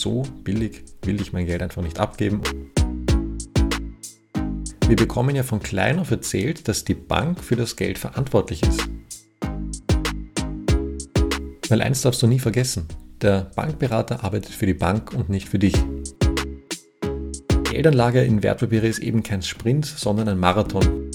so 0.00 0.22
billig 0.44 0.84
will 1.02 1.20
ich 1.20 1.32
mein 1.32 1.46
Geld 1.46 1.62
einfach 1.62 1.82
nicht 1.82 1.98
abgeben. 1.98 2.42
Wir 4.86 4.96
bekommen 4.96 5.34
ja 5.34 5.42
von 5.42 5.60
klein 5.60 5.98
auf 5.98 6.10
erzählt, 6.10 6.68
dass 6.68 6.84
die 6.84 6.94
Bank 6.94 7.42
für 7.42 7.56
das 7.56 7.76
Geld 7.76 7.98
verantwortlich 7.98 8.62
ist. 8.62 8.88
Weil 11.68 11.82
eins 11.82 12.02
darfst 12.02 12.22
du 12.22 12.28
nie 12.28 12.38
vergessen, 12.38 12.86
der 13.20 13.50
Bankberater 13.56 14.22
arbeitet 14.22 14.52
für 14.52 14.66
die 14.66 14.74
Bank 14.74 15.12
und 15.12 15.28
nicht 15.28 15.48
für 15.48 15.58
dich. 15.58 15.74
Geldanlage 17.64 18.22
in 18.22 18.42
Wertpapiere 18.42 18.86
ist 18.86 19.00
eben 19.00 19.24
kein 19.24 19.42
Sprint, 19.42 19.86
sondern 19.86 20.28
ein 20.28 20.38
Marathon. 20.38 21.10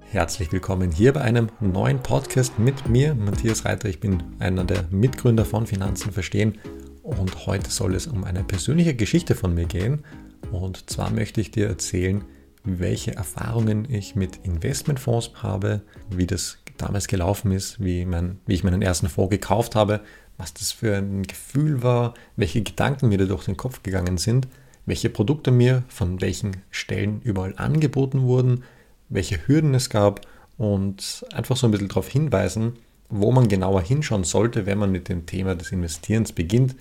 Herzlich 0.00 0.50
willkommen 0.52 0.90
hier 0.90 1.12
bei 1.12 1.20
einem 1.20 1.50
neuen 1.60 2.02
Podcast 2.02 2.58
mit 2.58 2.88
mir, 2.88 3.14
Matthias 3.14 3.66
Reiter. 3.66 3.88
Ich 3.90 4.00
bin 4.00 4.22
einer 4.38 4.64
der 4.64 4.84
Mitgründer 4.90 5.44
von 5.44 5.66
Finanzen 5.66 6.12
verstehen 6.12 6.58
und 7.06 7.46
heute 7.46 7.70
soll 7.70 7.94
es 7.94 8.08
um 8.08 8.24
eine 8.24 8.42
persönliche 8.42 8.94
Geschichte 8.94 9.34
von 9.34 9.54
mir 9.54 9.66
gehen. 9.66 10.04
Und 10.50 10.90
zwar 10.90 11.10
möchte 11.10 11.40
ich 11.40 11.52
dir 11.52 11.68
erzählen, 11.68 12.24
welche 12.64 13.14
Erfahrungen 13.14 13.86
ich 13.88 14.16
mit 14.16 14.40
Investmentfonds 14.42 15.30
habe, 15.36 15.82
wie 16.10 16.26
das 16.26 16.58
damals 16.76 17.06
gelaufen 17.06 17.52
ist, 17.52 17.82
wie, 17.82 18.04
mein, 18.04 18.40
wie 18.46 18.54
ich 18.54 18.64
meinen 18.64 18.82
ersten 18.82 19.08
Fonds 19.08 19.30
gekauft 19.30 19.76
habe, 19.76 20.00
was 20.36 20.52
das 20.52 20.72
für 20.72 20.96
ein 20.96 21.22
Gefühl 21.22 21.82
war, 21.82 22.14
welche 22.34 22.62
Gedanken 22.62 23.08
mir 23.08 23.18
da 23.18 23.24
durch 23.24 23.44
den 23.44 23.56
Kopf 23.56 23.82
gegangen 23.84 24.18
sind, 24.18 24.48
welche 24.84 25.08
Produkte 25.08 25.52
mir 25.52 25.84
von 25.88 26.20
welchen 26.20 26.56
Stellen 26.70 27.20
überall 27.22 27.54
angeboten 27.56 28.22
wurden, 28.22 28.64
welche 29.08 29.46
Hürden 29.46 29.74
es 29.74 29.90
gab 29.90 30.26
und 30.58 31.24
einfach 31.32 31.56
so 31.56 31.68
ein 31.68 31.70
bisschen 31.70 31.88
darauf 31.88 32.08
hinweisen, 32.08 32.74
wo 33.08 33.30
man 33.30 33.46
genauer 33.46 33.82
hinschauen 33.82 34.24
sollte, 34.24 34.66
wenn 34.66 34.78
man 34.78 34.90
mit 34.90 35.08
dem 35.08 35.24
Thema 35.24 35.54
des 35.54 35.70
Investierens 35.70 36.32
beginnt. 36.32 36.74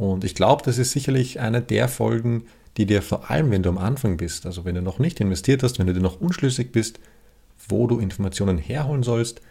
Und 0.00 0.24
ich 0.24 0.34
glaube, 0.34 0.62
das 0.64 0.78
ist 0.78 0.92
sicherlich 0.92 1.40
eine 1.40 1.60
der 1.60 1.86
Folgen, 1.86 2.44
die 2.78 2.86
dir 2.86 3.02
vor 3.02 3.30
allem, 3.30 3.50
wenn 3.50 3.62
du 3.62 3.68
am 3.68 3.76
Anfang 3.76 4.16
bist, 4.16 4.46
also 4.46 4.64
wenn 4.64 4.74
du 4.74 4.80
noch 4.80 4.98
nicht 4.98 5.20
investiert 5.20 5.62
hast, 5.62 5.78
wenn 5.78 5.86
du 5.86 5.92
dir 5.92 6.00
noch 6.00 6.22
unschlüssig 6.22 6.72
bist, 6.72 6.98
wo 7.68 7.86
du 7.86 7.98
Informationen 7.98 8.56
herholen 8.56 9.02
sollst, 9.02 9.42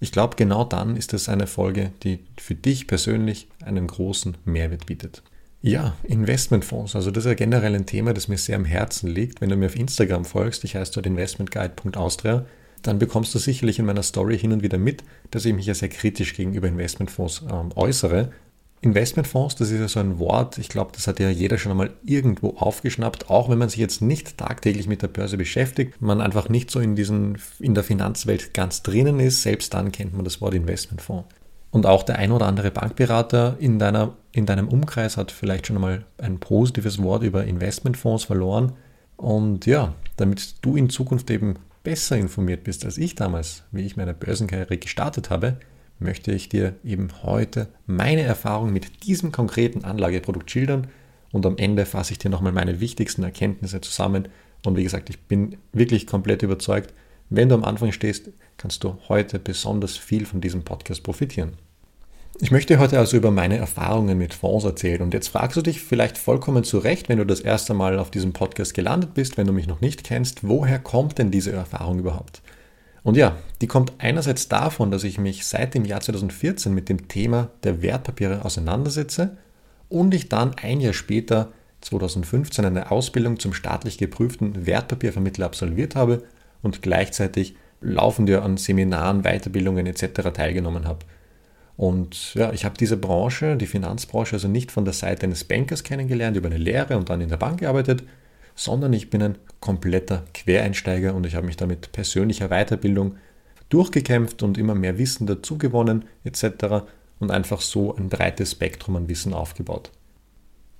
ich 0.00 0.10
glaube, 0.10 0.36
genau 0.36 0.64
dann 0.64 0.96
ist 0.96 1.12
das 1.12 1.28
eine 1.28 1.46
Folge, 1.46 1.92
die 2.04 2.20
für 2.38 2.54
dich 2.54 2.86
persönlich 2.86 3.48
einen 3.62 3.86
großen 3.86 4.38
Mehrwert 4.46 4.86
bietet. 4.86 5.22
Ja, 5.60 5.94
Investmentfonds. 6.04 6.96
Also 6.96 7.10
das 7.10 7.26
ist 7.26 7.28
ja 7.28 7.34
generell 7.34 7.74
ein 7.74 7.84
Thema, 7.84 8.14
das 8.14 8.28
mir 8.28 8.38
sehr 8.38 8.56
am 8.56 8.64
Herzen 8.64 9.10
liegt. 9.10 9.42
Wenn 9.42 9.50
du 9.50 9.56
mir 9.56 9.66
auf 9.66 9.76
Instagram 9.76 10.24
folgst, 10.24 10.64
ich 10.64 10.74
heiße 10.74 10.92
dort 10.94 11.04
investmentguide.austria, 11.04 12.46
dann 12.80 12.98
bekommst 12.98 13.34
du 13.34 13.38
sicherlich 13.38 13.78
in 13.78 13.84
meiner 13.84 14.02
Story 14.02 14.38
hin 14.38 14.52
und 14.52 14.62
wieder 14.62 14.78
mit, 14.78 15.04
dass 15.30 15.44
ich 15.44 15.52
mich 15.52 15.66
ja 15.66 15.74
sehr 15.74 15.90
kritisch 15.90 16.34
gegenüber 16.34 16.66
Investmentfonds 16.66 17.42
ähm, 17.50 17.72
äußere. 17.74 18.32
Investmentfonds, 18.80 19.56
das 19.56 19.70
ist 19.70 19.80
ja 19.80 19.88
so 19.88 19.98
ein 19.98 20.18
Wort, 20.18 20.58
ich 20.58 20.68
glaube, 20.68 20.92
das 20.94 21.08
hat 21.08 21.18
ja 21.18 21.30
jeder 21.30 21.58
schon 21.58 21.72
einmal 21.72 21.90
irgendwo 22.04 22.50
aufgeschnappt, 22.56 23.28
auch 23.28 23.48
wenn 23.48 23.58
man 23.58 23.68
sich 23.68 23.80
jetzt 23.80 24.02
nicht 24.02 24.38
tagtäglich 24.38 24.86
mit 24.86 25.02
der 25.02 25.08
Börse 25.08 25.36
beschäftigt, 25.36 26.00
man 26.00 26.20
einfach 26.20 26.48
nicht 26.48 26.70
so 26.70 26.78
in, 26.78 26.94
diesen, 26.94 27.38
in 27.58 27.74
der 27.74 27.82
Finanzwelt 27.82 28.54
ganz 28.54 28.82
drinnen 28.82 29.18
ist, 29.18 29.42
selbst 29.42 29.74
dann 29.74 29.90
kennt 29.90 30.14
man 30.14 30.24
das 30.24 30.40
Wort 30.40 30.54
Investmentfonds. 30.54 31.28
Und 31.70 31.86
auch 31.86 32.02
der 32.02 32.16
ein 32.16 32.32
oder 32.32 32.46
andere 32.46 32.70
Bankberater 32.70 33.56
in, 33.58 33.78
deiner, 33.78 34.14
in 34.32 34.46
deinem 34.46 34.68
Umkreis 34.68 35.16
hat 35.16 35.32
vielleicht 35.32 35.66
schon 35.66 35.76
einmal 35.76 36.04
ein 36.16 36.38
positives 36.38 37.02
Wort 37.02 37.22
über 37.22 37.44
Investmentfonds 37.44 38.24
verloren. 38.24 38.72
Und 39.16 39.66
ja, 39.66 39.94
damit 40.16 40.64
du 40.64 40.76
in 40.76 40.88
Zukunft 40.88 41.30
eben 41.30 41.56
besser 41.82 42.16
informiert 42.16 42.64
bist 42.64 42.84
als 42.84 42.96
ich 42.96 43.16
damals, 43.16 43.64
wie 43.70 43.84
ich 43.84 43.96
meine 43.96 44.14
Börsenkarriere 44.14 44.78
gestartet 44.78 45.30
habe, 45.30 45.58
möchte 45.98 46.32
ich 46.32 46.48
dir 46.48 46.74
eben 46.84 47.08
heute 47.22 47.68
meine 47.86 48.22
Erfahrung 48.22 48.72
mit 48.72 49.04
diesem 49.04 49.32
konkreten 49.32 49.84
Anlageprodukt 49.84 50.50
schildern 50.50 50.88
und 51.32 51.44
am 51.46 51.56
Ende 51.58 51.86
fasse 51.86 52.12
ich 52.12 52.18
dir 52.18 52.30
nochmal 52.30 52.52
meine 52.52 52.80
wichtigsten 52.80 53.22
Erkenntnisse 53.22 53.80
zusammen. 53.80 54.28
Und 54.64 54.76
wie 54.76 54.84
gesagt, 54.84 55.10
ich 55.10 55.20
bin 55.20 55.56
wirklich 55.72 56.06
komplett 56.06 56.42
überzeugt, 56.42 56.92
wenn 57.30 57.48
du 57.48 57.54
am 57.54 57.64
Anfang 57.64 57.92
stehst, 57.92 58.30
kannst 58.56 58.82
du 58.84 58.96
heute 59.08 59.38
besonders 59.38 59.96
viel 59.96 60.24
von 60.24 60.40
diesem 60.40 60.62
Podcast 60.62 61.02
profitieren. 61.02 61.52
Ich 62.40 62.50
möchte 62.52 62.78
heute 62.78 62.98
also 62.98 63.16
über 63.16 63.32
meine 63.32 63.56
Erfahrungen 63.56 64.16
mit 64.16 64.32
Fonds 64.32 64.64
erzählen 64.64 65.02
und 65.02 65.12
jetzt 65.12 65.28
fragst 65.28 65.56
du 65.56 65.62
dich 65.62 65.80
vielleicht 65.80 66.16
vollkommen 66.16 66.62
zu 66.62 66.78
Recht, 66.78 67.08
wenn 67.08 67.18
du 67.18 67.26
das 67.26 67.40
erste 67.40 67.74
Mal 67.74 67.98
auf 67.98 68.12
diesem 68.12 68.32
Podcast 68.32 68.74
gelandet 68.74 69.14
bist, 69.14 69.36
wenn 69.36 69.46
du 69.46 69.52
mich 69.52 69.66
noch 69.66 69.80
nicht 69.80 70.04
kennst, 70.04 70.46
woher 70.46 70.78
kommt 70.78 71.18
denn 71.18 71.32
diese 71.32 71.50
Erfahrung 71.50 71.98
überhaupt? 71.98 72.40
Und 73.02 73.16
ja, 73.16 73.36
die 73.60 73.66
kommt 73.66 73.92
einerseits 73.98 74.48
davon, 74.48 74.90
dass 74.90 75.04
ich 75.04 75.18
mich 75.18 75.46
seit 75.46 75.74
dem 75.74 75.84
Jahr 75.84 76.00
2014 76.00 76.74
mit 76.74 76.88
dem 76.88 77.08
Thema 77.08 77.50
der 77.62 77.82
Wertpapiere 77.82 78.44
auseinandersetze 78.44 79.36
und 79.88 80.14
ich 80.14 80.28
dann 80.28 80.54
ein 80.54 80.80
Jahr 80.80 80.92
später, 80.92 81.52
2015, 81.80 82.64
eine 82.64 82.90
Ausbildung 82.90 83.38
zum 83.38 83.54
staatlich 83.54 83.98
geprüften 83.98 84.66
Wertpapiervermittler 84.66 85.46
absolviert 85.46 85.94
habe 85.94 86.24
und 86.62 86.82
gleichzeitig 86.82 87.54
laufende 87.80 88.42
an 88.42 88.56
Seminaren, 88.56 89.22
Weiterbildungen 89.22 89.86
etc. 89.86 90.32
teilgenommen 90.34 90.86
habe. 90.86 91.06
Und 91.76 92.34
ja, 92.34 92.52
ich 92.52 92.64
habe 92.64 92.76
diese 92.76 92.96
Branche, 92.96 93.56
die 93.56 93.66
Finanzbranche, 93.66 94.34
also 94.34 94.48
nicht 94.48 94.72
von 94.72 94.84
der 94.84 94.94
Seite 94.94 95.26
eines 95.26 95.44
Bankers 95.44 95.84
kennengelernt, 95.84 96.36
über 96.36 96.48
eine 96.48 96.58
Lehre 96.58 96.96
und 96.96 97.08
dann 97.08 97.20
in 97.20 97.28
der 97.28 97.36
Bank 97.36 97.60
gearbeitet, 97.60 98.02
sondern 98.58 98.92
ich 98.92 99.08
bin 99.08 99.22
ein 99.22 99.38
kompletter 99.60 100.24
Quereinsteiger 100.34 101.14
und 101.14 101.24
ich 101.24 101.36
habe 101.36 101.46
mich 101.46 101.56
da 101.56 101.66
mit 101.66 101.92
persönlicher 101.92 102.48
Weiterbildung 102.48 103.16
durchgekämpft 103.68 104.42
und 104.42 104.58
immer 104.58 104.74
mehr 104.74 104.98
Wissen 104.98 105.26
dazugewonnen 105.26 106.04
etc. 106.24 106.84
und 107.20 107.30
einfach 107.30 107.60
so 107.60 107.94
ein 107.94 108.08
breites 108.08 108.52
Spektrum 108.52 108.96
an 108.96 109.08
Wissen 109.08 109.32
aufgebaut. 109.32 109.90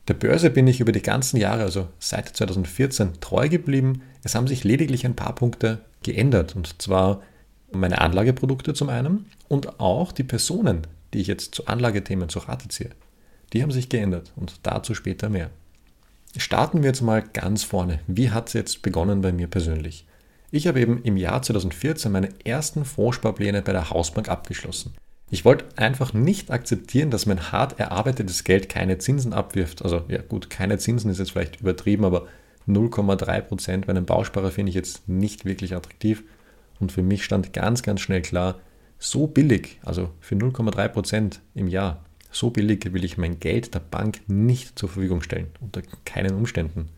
Der 0.09 0.15
Börse 0.15 0.51
bin 0.51 0.67
ich 0.67 0.81
über 0.81 0.91
die 0.91 1.03
ganzen 1.03 1.37
Jahre, 1.37 1.63
also 1.63 1.89
seit 1.99 2.29
2014, 2.29 3.21
treu 3.21 3.49
geblieben. 3.49 4.03
Es 4.25 4.35
haben 4.35 4.49
sich 4.49 4.65
lediglich 4.65 5.05
ein 5.05 5.17
paar 5.17 5.35
Punkte 5.35 5.83
geändert. 6.03 6.57
Und 6.57 6.81
zwar 6.81 7.23
meine 7.71 8.01
Anlageprodukte 8.01 8.73
zum 8.73 8.89
einen 8.89 9.27
und 9.49 9.79
auch 9.79 10.13
die 10.13 10.25
Personen, 10.25 10.87
die 11.13 11.21
ich 11.21 11.27
jetzt 11.27 11.55
zu 11.55 11.67
Anlagethemen 11.67 12.31
zu 12.31 12.39
Rate 12.41 12.69
ziehe. 12.69 12.91
Die 13.53 13.63
haben 13.63 13.71
sich 13.71 13.89
geändert 13.89 14.33
und 14.35 14.61
dazu 14.63 14.95
später 14.95 15.29
mehr. 15.29 15.51
Starten 16.39 16.83
wir 16.83 16.91
jetzt 16.91 17.03
mal 17.03 17.21
ganz 17.21 17.65
vorne. 17.65 17.99
Wie 18.07 18.31
hat 18.31 18.47
es 18.47 18.53
jetzt 18.53 18.83
begonnen 18.83 19.23
bei 19.23 19.33
mir 19.33 19.49
persönlich? 19.49 20.07
Ich 20.53 20.69
habe 20.69 20.81
eben 20.81 21.03
im 21.03 21.17
Jahr 21.17 21.43
2014 21.43 22.13
meine 22.13 22.29
ersten 22.45 22.85
Fondssparpläne 22.85 23.61
bei 23.61 23.73
der 23.73 23.91
Hausbank 23.91 24.29
abgeschlossen. 24.29 24.95
Ich 25.31 25.45
wollte 25.45 25.65
einfach 25.77 26.15
nicht 26.15 26.53
akzeptieren, 26.53 27.11
dass 27.11 27.27
mein 27.27 27.51
hart 27.51 27.81
erarbeitetes 27.81 28.45
Geld 28.45 28.69
keine 28.69 28.99
Zinsen 28.99 29.33
abwirft. 29.33 29.83
Also 29.83 30.05
ja 30.07 30.23
gut, 30.23 30.49
keine 30.49 30.79
Zinsen 30.79 31.11
ist 31.11 31.19
jetzt 31.19 31.33
vielleicht 31.33 31.61
übertrieben, 31.61 32.05
aber 32.05 32.29
0,3 32.69 33.41
Prozent 33.41 33.87
bei 33.87 33.91
einem 33.91 34.07
Bausparer 34.07 34.53
finde 34.53 34.71
ich 34.71 34.77
jetzt 34.77 35.09
nicht 35.09 35.45
wirklich 35.45 35.75
attraktiv. 35.75 36.23
Und 36.79 36.93
für 36.93 37.03
mich 37.03 37.25
stand 37.25 37.53
ganz, 37.53 37.83
ganz 37.83 38.01
schnell 38.01 38.23
klar, 38.23 38.61
so 39.01 39.27
billig, 39.27 39.81
also 39.85 40.11
für 40.21 40.37
0,3 40.37 40.89
Prozent 40.89 41.41
im 41.57 41.67
Jahr, 41.67 42.05
so 42.31 42.51
billig 42.51 42.93
will 42.93 43.05
ich 43.05 43.19
mein 43.19 43.41
Geld 43.41 43.75
der 43.75 43.81
Bank 43.81 44.21
nicht 44.27 44.79
zur 44.79 44.89
Verfügung 44.89 45.23
stellen, 45.23 45.49
unter 45.61 45.83
keinen 46.05 46.35
Umständen. 46.35 46.89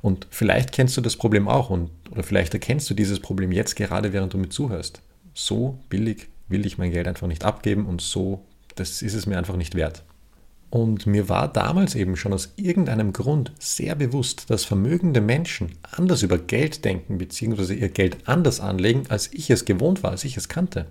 Und 0.00 0.26
vielleicht 0.30 0.72
kennst 0.72 0.96
du 0.96 1.00
das 1.00 1.16
Problem 1.16 1.48
auch 1.48 1.70
und, 1.70 1.90
oder 2.10 2.24
vielleicht 2.24 2.52
erkennst 2.54 2.90
du 2.90 2.94
dieses 2.94 3.20
Problem 3.20 3.52
jetzt 3.52 3.76
gerade, 3.76 4.12
während 4.12 4.32
du 4.34 4.38
mir 4.38 4.48
zuhörst. 4.48 5.00
So 5.32 5.78
billig 5.88 6.28
will 6.48 6.66
ich 6.66 6.76
mein 6.76 6.90
Geld 6.90 7.06
einfach 7.06 7.28
nicht 7.28 7.44
abgeben 7.44 7.86
und 7.86 8.00
so, 8.00 8.44
das 8.74 9.02
ist 9.02 9.14
es 9.14 9.26
mir 9.26 9.38
einfach 9.38 9.56
nicht 9.56 9.74
wert. 9.74 10.02
Und 10.70 11.06
mir 11.06 11.28
war 11.28 11.52
damals 11.52 11.94
eben 11.94 12.16
schon 12.16 12.32
aus 12.32 12.54
irgendeinem 12.56 13.12
Grund 13.12 13.52
sehr 13.58 13.94
bewusst, 13.94 14.48
dass 14.48 14.64
vermögende 14.64 15.20
Menschen 15.20 15.72
anders 15.82 16.22
über 16.22 16.38
Geld 16.38 16.84
denken 16.84 17.18
bzw. 17.18 17.74
ihr 17.74 17.90
Geld 17.90 18.16
anders 18.26 18.58
anlegen, 18.58 19.04
als 19.10 19.30
ich 19.34 19.50
es 19.50 19.66
gewohnt 19.66 20.02
war, 20.02 20.12
als 20.12 20.24
ich 20.24 20.38
es 20.38 20.48
kannte. 20.48 20.86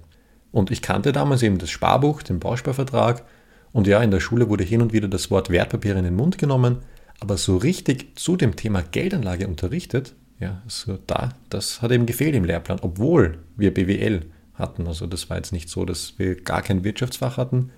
Und 0.52 0.70
ich 0.70 0.84
kannte 0.84 1.12
damals 1.12 1.42
eben 1.42 1.58
das 1.58 1.72
Sparbuch, 1.72 2.22
den 2.22 2.40
Bausparvertrag 2.40 3.24
und 3.74 3.88
ja, 3.88 4.02
in 4.02 4.12
der 4.12 4.20
Schule 4.20 4.50
wurde 4.50 4.64
hin 4.64 4.82
und 4.82 4.94
wieder 4.94 5.08
das 5.08 5.32
Wort 5.32 5.50
Wertpapier 5.50 5.96
in 5.96 6.04
den 6.04 6.16
Mund 6.16 6.38
genommen, 6.38 6.78
aber 7.20 7.38
so 7.38 7.58
richtig 7.58 8.18
zu 8.20 8.36
dem 8.36 8.56
Thema 8.56 8.82
Geldanlage 8.82 9.48
unterrichtet, 9.48 10.16
ja, 10.40 10.62
so 10.68 10.98
da, 11.06 11.30
das 11.50 11.82
hat 11.82 11.92
eben 11.92 12.08
gefehlt 12.08 12.36
im 12.36 12.46
Lehrplan, 12.46 12.80
obwohl 12.82 13.38
wir 13.56 13.74
BWL 13.74 14.26
hatten. 14.56 14.88
Also 14.88 15.06
das 15.06 15.30
war 15.30 15.38
jetzt 15.38 15.54
nicht 15.54 15.70
so, 15.70 15.86
dass 15.86 16.18
wir 16.18 16.36
gar 16.36 16.64
kein 16.64 16.84
Wirtschaftsfach 16.84 17.38
hatten. 17.38 17.72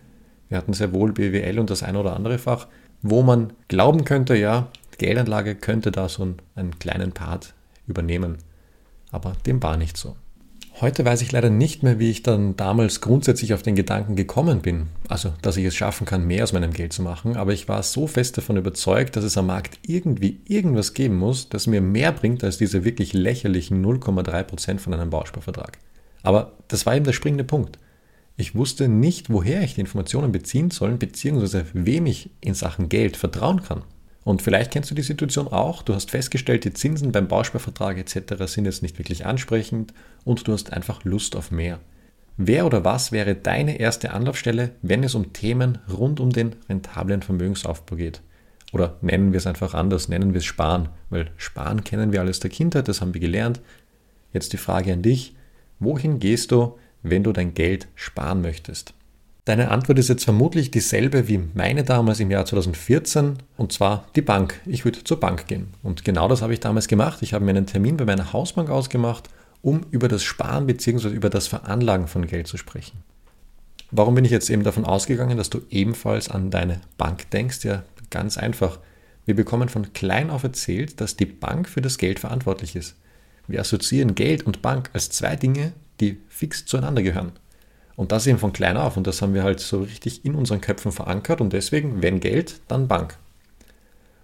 Wir 0.47 0.57
hatten 0.57 0.73
sehr 0.73 0.93
wohl 0.93 1.11
BWL 1.11 1.59
und 1.59 1.69
das 1.69 1.83
ein 1.83 1.97
oder 1.97 2.15
andere 2.15 2.39
Fach, 2.39 2.67
wo 3.01 3.21
man 3.21 3.51
glauben 3.67 4.05
könnte, 4.05 4.35
ja, 4.35 4.69
Geldanlage 4.97 5.55
könnte 5.55 5.91
da 5.91 6.07
so 6.07 6.23
einen, 6.23 6.35
einen 6.55 6.79
kleinen 6.79 7.11
Part 7.11 7.53
übernehmen. 7.85 8.37
Aber 9.11 9.33
dem 9.45 9.61
war 9.61 9.75
nicht 9.75 9.97
so. 9.97 10.15
Heute 10.83 11.05
weiß 11.05 11.21
ich 11.21 11.31
leider 11.31 11.49
nicht 11.49 11.81
mehr, 11.81 11.97
wie 11.97 12.11
ich 12.11 12.23
dann 12.23 12.57
damals 12.57 12.99
grundsätzlich 12.99 13.53
auf 13.53 13.63
den 13.63 13.73
Gedanken 13.73 14.17
gekommen 14.17 14.61
bin. 14.61 14.87
Also, 15.07 15.31
dass 15.41 15.55
ich 15.55 15.63
es 15.63 15.75
schaffen 15.77 16.05
kann, 16.05 16.27
mehr 16.27 16.43
aus 16.43 16.51
meinem 16.51 16.73
Geld 16.73 16.91
zu 16.91 17.01
machen. 17.01 17.37
Aber 17.37 17.53
ich 17.53 17.69
war 17.69 17.81
so 17.83 18.05
fest 18.05 18.37
davon 18.37 18.57
überzeugt, 18.57 19.15
dass 19.15 19.23
es 19.23 19.37
am 19.37 19.45
Markt 19.45 19.79
irgendwie 19.87 20.41
irgendwas 20.45 20.93
geben 20.93 21.15
muss, 21.15 21.47
das 21.47 21.67
mir 21.67 21.79
mehr 21.79 22.11
bringt 22.11 22.43
als 22.43 22.57
diese 22.57 22.83
wirklich 22.83 23.13
lächerlichen 23.13 23.81
0,3% 23.81 24.79
von 24.79 24.93
einem 24.93 25.09
Bausparvertrag. 25.09 25.77
Aber 26.21 26.51
das 26.67 26.85
war 26.85 26.97
eben 26.97 27.05
der 27.05 27.13
springende 27.13 27.45
Punkt. 27.45 27.79
Ich 28.35 28.53
wusste 28.53 28.89
nicht, 28.89 29.29
woher 29.29 29.61
ich 29.61 29.75
die 29.75 29.81
Informationen 29.81 30.33
beziehen 30.33 30.69
soll, 30.69 30.97
beziehungsweise 30.97 31.65
wem 31.71 32.07
ich 32.07 32.29
in 32.41 32.55
Sachen 32.55 32.89
Geld 32.89 33.15
vertrauen 33.15 33.63
kann. 33.63 33.83
Und 34.23 34.41
vielleicht 34.41 34.71
kennst 34.71 34.89
du 34.89 34.95
die 34.95 35.01
Situation 35.01 35.47
auch, 35.47 35.81
du 35.81 35.93
hast 35.93 36.11
festgestellt, 36.11 36.63
die 36.63 36.73
Zinsen 36.73 37.11
beim 37.11 37.27
Bausparvertrag 37.27 37.97
etc. 37.97 38.45
sind 38.45 38.65
jetzt 38.65 38.81
nicht 38.81 38.97
wirklich 38.97 39.25
ansprechend 39.25 39.93
und 40.23 40.47
du 40.47 40.53
hast 40.53 40.71
einfach 40.71 41.03
Lust 41.03 41.35
auf 41.35 41.51
mehr. 41.51 41.79
Wer 42.37 42.65
oder 42.65 42.83
was 42.83 43.11
wäre 43.11 43.35
deine 43.35 43.79
erste 43.79 44.11
Anlaufstelle, 44.11 44.71
wenn 44.81 45.03
es 45.03 45.13
um 45.13 45.33
Themen 45.33 45.77
rund 45.91 46.19
um 46.19 46.31
den 46.31 46.55
rentablen 46.67 47.21
Vermögensaufbau 47.21 47.95
geht? 47.95 48.21
Oder 48.71 48.97
nennen 49.01 49.33
wir 49.33 49.37
es 49.37 49.45
einfach 49.45 49.75
anders, 49.75 50.09
nennen 50.09 50.33
wir 50.33 50.39
es 50.39 50.45
Sparen, 50.45 50.89
weil 51.11 51.29
Sparen 51.37 51.83
kennen 51.83 52.11
wir 52.11 52.21
alles 52.21 52.39
der 52.39 52.49
Kindheit, 52.49 52.87
das 52.87 53.01
haben 53.01 53.13
wir 53.13 53.21
gelernt. 53.21 53.61
Jetzt 54.31 54.53
die 54.53 54.57
Frage 54.57 54.93
an 54.93 55.03
dich, 55.03 55.35
wohin 55.79 56.17
gehst 56.17 56.51
du, 56.51 56.79
wenn 57.03 57.23
du 57.23 57.33
dein 57.33 57.53
Geld 57.53 57.87
sparen 57.93 58.41
möchtest? 58.41 58.95
Deine 59.45 59.71
Antwort 59.71 59.99
ist 59.99 60.07
jetzt 60.07 60.23
vermutlich 60.23 60.71
dieselbe 60.71 61.27
wie 61.27 61.37
meine 61.53 61.83
damals 61.83 62.21
im 62.21 62.31
Jahr 62.31 62.45
2014, 62.45 63.39
und 63.57 63.73
zwar 63.73 64.07
die 64.15 64.21
Bank. 64.21 64.61
Ich 64.65 64.85
würde 64.85 65.03
zur 65.03 65.19
Bank 65.19 65.47
gehen. 65.47 65.73
Und 65.83 66.05
genau 66.05 66.29
das 66.29 66.41
habe 66.41 66.53
ich 66.53 66.61
damals 66.61 66.87
gemacht. 66.87 67.21
Ich 67.21 67.33
habe 67.33 67.43
mir 67.43 67.51
einen 67.51 67.65
Termin 67.65 67.97
bei 67.97 68.05
meiner 68.05 68.31
Hausbank 68.31 68.69
ausgemacht, 68.69 69.29
um 69.61 69.81
über 69.91 70.07
das 70.07 70.23
Sparen 70.23 70.65
bzw. 70.65 71.09
über 71.09 71.29
das 71.29 71.47
Veranlagen 71.47 72.07
von 72.07 72.25
Geld 72.25 72.47
zu 72.47 72.55
sprechen. 72.55 73.03
Warum 73.91 74.15
bin 74.15 74.23
ich 74.23 74.31
jetzt 74.31 74.49
eben 74.49 74.63
davon 74.63 74.85
ausgegangen, 74.85 75.37
dass 75.37 75.49
du 75.49 75.59
ebenfalls 75.69 76.29
an 76.29 76.49
deine 76.49 76.79
Bank 76.97 77.29
denkst? 77.31 77.65
Ja, 77.65 77.83
ganz 78.11 78.37
einfach. 78.37 78.79
Wir 79.25 79.35
bekommen 79.35 79.67
von 79.67 79.91
klein 79.91 80.29
auf 80.29 80.43
erzählt, 80.43 81.01
dass 81.01 81.17
die 81.17 81.25
Bank 81.25 81.67
für 81.67 81.81
das 81.81 81.97
Geld 81.97 82.19
verantwortlich 82.19 82.77
ist. 82.77 82.95
Wir 83.47 83.59
assoziieren 83.59 84.15
Geld 84.15 84.43
und 84.43 84.61
Bank 84.61 84.89
als 84.93 85.09
zwei 85.09 85.35
Dinge, 85.35 85.73
die 85.99 86.21
fix 86.29 86.65
zueinander 86.65 87.03
gehören. 87.03 87.33
Und 87.95 88.11
das 88.11 88.25
eben 88.25 88.39
von 88.39 88.53
klein 88.53 88.77
auf. 88.77 88.97
Und 88.97 89.05
das 89.07 89.21
haben 89.21 89.33
wir 89.33 89.43
halt 89.43 89.59
so 89.59 89.81
richtig 89.81 90.25
in 90.25 90.35
unseren 90.35 90.61
Köpfen 90.61 90.91
verankert. 90.91 91.41
Und 91.41 91.53
deswegen, 91.53 92.01
wenn 92.01 92.19
Geld, 92.19 92.61
dann 92.67 92.87
Bank. 92.87 93.17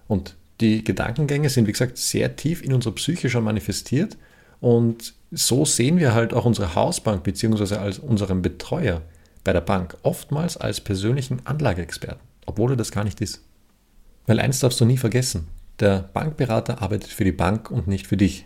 Und 0.08 0.36
die 0.60 0.84
Gedankengänge 0.84 1.50
sind, 1.50 1.68
wie 1.68 1.72
gesagt, 1.72 1.98
sehr 1.98 2.36
tief 2.36 2.64
in 2.64 2.74
unserer 2.74 2.96
Psyche 2.96 3.30
schon 3.30 3.44
manifestiert. 3.44 4.18
Und 4.60 5.14
so 5.32 5.66
sehen 5.66 5.98
wir 5.98 6.14
halt 6.14 6.34
auch 6.34 6.46
unsere 6.46 6.76
Hausbank 6.76 7.24
bzw. 7.24 7.76
als 7.76 8.00
unseren 8.00 8.42
Betreuer 8.42 9.02
bei 9.44 9.54
der 9.54 9.62
Bank 9.62 9.98
oftmals 10.04 10.58
als 10.58 10.82
persönlichen 10.82 11.46
Anlageexperten, 11.46 12.20
obwohl 12.46 12.74
er 12.74 12.76
das 12.76 12.92
gar 12.92 13.04
nicht 13.04 13.22
ist. 13.22 13.42
Weil 14.28 14.40
eins 14.40 14.60
darfst 14.60 14.82
du 14.82 14.86
nie 14.86 14.98
vergessen, 14.98 15.48
der 15.80 16.10
Bankberater 16.14 16.82
arbeitet 16.82 17.12
für 17.12 17.24
die 17.24 17.32
Bank 17.32 17.72
und 17.72 17.88
nicht 17.88 18.08
für 18.08 18.18
dich. 18.18 18.46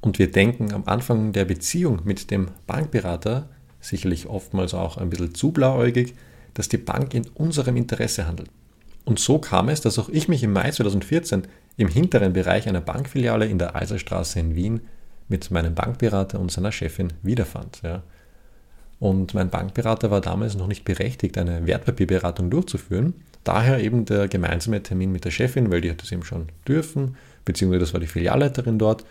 Und 0.00 0.18
wir 0.18 0.30
denken 0.30 0.72
am 0.72 0.84
Anfang 0.86 1.32
der 1.32 1.44
Beziehung 1.44 2.00
mit 2.04 2.30
dem 2.30 2.48
Bankberater, 2.66 3.48
sicherlich 3.84 4.26
oftmals 4.26 4.74
auch 4.74 4.96
ein 4.96 5.10
bisschen 5.10 5.34
zu 5.34 5.52
blauäugig, 5.52 6.14
dass 6.54 6.68
die 6.68 6.78
Bank 6.78 7.14
in 7.14 7.26
unserem 7.34 7.76
Interesse 7.76 8.26
handelt. 8.26 8.50
Und 9.04 9.18
so 9.18 9.38
kam 9.38 9.68
es, 9.68 9.80
dass 9.80 9.98
auch 9.98 10.08
ich 10.08 10.28
mich 10.28 10.42
im 10.42 10.52
Mai 10.52 10.70
2014 10.70 11.42
im 11.76 11.88
hinteren 11.88 12.32
Bereich 12.32 12.68
einer 12.68 12.80
Bankfiliale 12.80 13.46
in 13.46 13.58
der 13.58 13.76
Eiserstraße 13.76 14.40
in 14.40 14.54
Wien 14.54 14.80
mit 15.28 15.50
meinem 15.50 15.74
Bankberater 15.74 16.40
und 16.40 16.50
seiner 16.50 16.72
Chefin 16.72 17.12
wiederfand. 17.22 17.80
Ja. 17.82 18.02
Und 19.00 19.34
mein 19.34 19.50
Bankberater 19.50 20.10
war 20.10 20.20
damals 20.20 20.56
noch 20.56 20.66
nicht 20.66 20.84
berechtigt, 20.84 21.36
eine 21.36 21.66
Wertpapierberatung 21.66 22.48
durchzuführen. 22.50 23.14
Daher 23.42 23.80
eben 23.80 24.06
der 24.06 24.28
gemeinsame 24.28 24.82
Termin 24.82 25.12
mit 25.12 25.24
der 25.24 25.30
Chefin, 25.30 25.70
weil 25.70 25.82
die 25.82 25.90
hat 25.90 26.00
das 26.00 26.12
eben 26.12 26.24
schon 26.24 26.48
dürfen, 26.66 27.16
beziehungsweise 27.44 27.80
das 27.80 27.92
war 27.92 28.00
die 28.00 28.06
Filialleiterin 28.06 28.78
dort. 28.78 29.04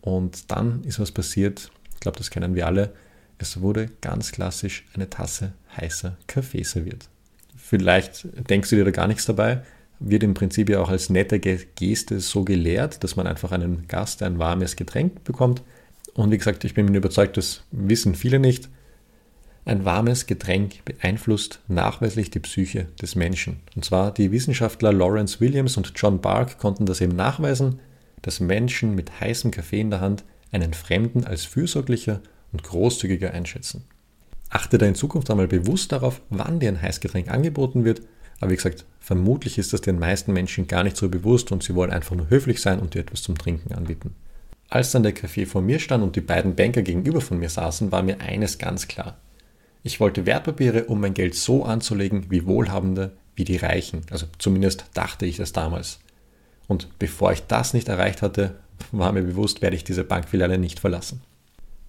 Und 0.00 0.50
dann 0.50 0.84
ist 0.84 1.00
was 1.00 1.10
passiert, 1.10 1.70
ich 1.94 2.00
glaube, 2.00 2.18
das 2.18 2.30
kennen 2.30 2.54
wir 2.54 2.66
alle, 2.66 2.92
es 3.40 3.60
wurde 3.60 3.88
ganz 4.02 4.32
klassisch 4.32 4.84
eine 4.94 5.08
Tasse 5.08 5.52
heißer 5.76 6.16
Kaffee 6.26 6.62
serviert. 6.62 7.08
Vielleicht 7.56 8.26
denkst 8.50 8.70
du 8.70 8.76
dir 8.76 8.84
da 8.84 8.90
gar 8.90 9.08
nichts 9.08 9.24
dabei, 9.24 9.62
wird 9.98 10.22
im 10.22 10.34
Prinzip 10.34 10.68
ja 10.68 10.80
auch 10.80 10.90
als 10.90 11.08
nette 11.08 11.40
Geste 11.40 12.20
so 12.20 12.44
gelehrt, 12.44 13.02
dass 13.02 13.16
man 13.16 13.26
einfach 13.26 13.52
einen 13.52 13.86
Gast 13.88 14.22
ein 14.22 14.38
warmes 14.38 14.76
Getränk 14.76 15.24
bekommt. 15.24 15.62
Und 16.14 16.30
wie 16.30 16.38
gesagt, 16.38 16.64
ich 16.64 16.74
bin 16.74 16.86
mir 16.86 16.98
überzeugt, 16.98 17.36
das 17.36 17.64
wissen 17.70 18.14
viele 18.14 18.38
nicht. 18.38 18.68
Ein 19.64 19.84
warmes 19.84 20.26
Getränk 20.26 20.84
beeinflusst 20.84 21.60
nachweislich 21.68 22.30
die 22.30 22.40
Psyche 22.40 22.86
des 23.00 23.14
Menschen. 23.14 23.60
Und 23.76 23.84
zwar 23.84 24.12
die 24.12 24.32
Wissenschaftler 24.32 24.92
Lawrence 24.92 25.40
Williams 25.40 25.76
und 25.76 25.92
John 25.96 26.20
Bark 26.20 26.58
konnten 26.58 26.86
das 26.86 27.00
eben 27.00 27.14
nachweisen, 27.14 27.78
dass 28.22 28.40
Menschen 28.40 28.94
mit 28.94 29.20
heißem 29.20 29.50
Kaffee 29.50 29.80
in 29.80 29.90
der 29.90 30.00
Hand 30.00 30.24
einen 30.52 30.74
Fremden 30.74 31.24
als 31.24 31.44
fürsorglicher 31.44 32.20
und 32.52 32.62
großzügiger 32.62 33.32
einschätzen. 33.32 33.84
Achte 34.48 34.78
da 34.78 34.86
in 34.86 34.94
Zukunft 34.94 35.30
einmal 35.30 35.46
bewusst 35.46 35.92
darauf, 35.92 36.20
wann 36.28 36.58
dir 36.60 36.68
ein 36.68 36.82
Heißgetränk 36.82 37.30
angeboten 37.30 37.84
wird. 37.84 38.02
Aber 38.40 38.50
wie 38.50 38.56
gesagt, 38.56 38.84
vermutlich 38.98 39.58
ist 39.58 39.72
das 39.72 39.80
den 39.80 39.98
meisten 39.98 40.32
Menschen 40.32 40.66
gar 40.66 40.82
nicht 40.82 40.96
so 40.96 41.08
bewusst 41.08 41.52
und 41.52 41.62
sie 41.62 41.74
wollen 41.74 41.92
einfach 41.92 42.16
nur 42.16 42.30
höflich 42.30 42.60
sein 42.60 42.80
und 42.80 42.94
dir 42.94 43.00
etwas 43.00 43.22
zum 43.22 43.38
Trinken 43.38 43.72
anbieten. 43.72 44.14
Als 44.68 44.92
dann 44.92 45.02
der 45.02 45.12
Kaffee 45.12 45.46
vor 45.46 45.62
mir 45.62 45.78
stand 45.78 46.02
und 46.02 46.16
die 46.16 46.20
beiden 46.20 46.56
Banker 46.56 46.82
gegenüber 46.82 47.20
von 47.20 47.38
mir 47.38 47.48
saßen, 47.48 47.92
war 47.92 48.02
mir 48.02 48.20
eines 48.20 48.58
ganz 48.58 48.88
klar. 48.88 49.18
Ich 49.82 50.00
wollte 50.00 50.26
Wertpapiere, 50.26 50.84
um 50.84 51.00
mein 51.00 51.14
Geld 51.14 51.34
so 51.34 51.64
anzulegen 51.64 52.30
wie 52.30 52.46
Wohlhabende, 52.46 53.12
wie 53.34 53.44
die 53.44 53.56
Reichen. 53.56 54.02
Also 54.10 54.26
zumindest 54.38 54.84
dachte 54.94 55.26
ich 55.26 55.36
das 55.36 55.52
damals. 55.52 56.00
Und 56.68 56.98
bevor 56.98 57.32
ich 57.32 57.42
das 57.46 57.74
nicht 57.74 57.88
erreicht 57.88 58.22
hatte, 58.22 58.56
war 58.92 59.12
mir 59.12 59.22
bewusst, 59.22 59.62
werde 59.62 59.76
ich 59.76 59.84
diese 59.84 60.04
Bankfiliale 60.04 60.58
nicht 60.58 60.80
verlassen. 60.80 61.22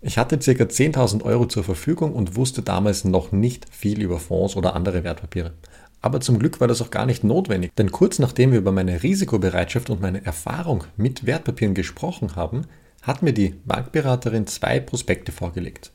Ich 0.03 0.17
hatte 0.17 0.39
ca. 0.39 0.63
10.000 0.63 1.23
Euro 1.23 1.45
zur 1.45 1.63
Verfügung 1.63 2.13
und 2.13 2.35
wusste 2.35 2.63
damals 2.63 3.05
noch 3.05 3.31
nicht 3.31 3.67
viel 3.71 4.01
über 4.01 4.17
Fonds 4.17 4.55
oder 4.55 4.75
andere 4.75 5.03
Wertpapiere. 5.03 5.53
Aber 6.01 6.19
zum 6.21 6.39
Glück 6.39 6.59
war 6.59 6.67
das 6.67 6.81
auch 6.81 6.89
gar 6.89 7.05
nicht 7.05 7.23
notwendig, 7.23 7.71
denn 7.75 7.91
kurz 7.91 8.17
nachdem 8.17 8.51
wir 8.51 8.57
über 8.57 8.71
meine 8.71 9.03
Risikobereitschaft 9.03 9.91
und 9.91 10.01
meine 10.01 10.25
Erfahrung 10.25 10.85
mit 10.97 11.27
Wertpapieren 11.27 11.75
gesprochen 11.75 12.35
haben, 12.35 12.63
hat 13.03 13.21
mir 13.21 13.33
die 13.33 13.53
Bankberaterin 13.65 14.47
zwei 14.47 14.79
Prospekte 14.79 15.31
vorgelegt. 15.31 15.91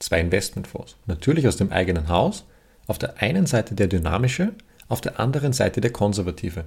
Zwei 0.00 0.20
Investmentfonds, 0.20 0.96
natürlich 1.06 1.48
aus 1.48 1.56
dem 1.56 1.72
eigenen 1.72 2.08
Haus, 2.08 2.44
auf 2.86 2.98
der 2.98 3.22
einen 3.22 3.46
Seite 3.46 3.74
der 3.74 3.86
dynamische, 3.86 4.52
auf 4.88 5.00
der 5.00 5.18
anderen 5.18 5.54
Seite 5.54 5.80
der 5.80 5.92
konservative. 5.92 6.66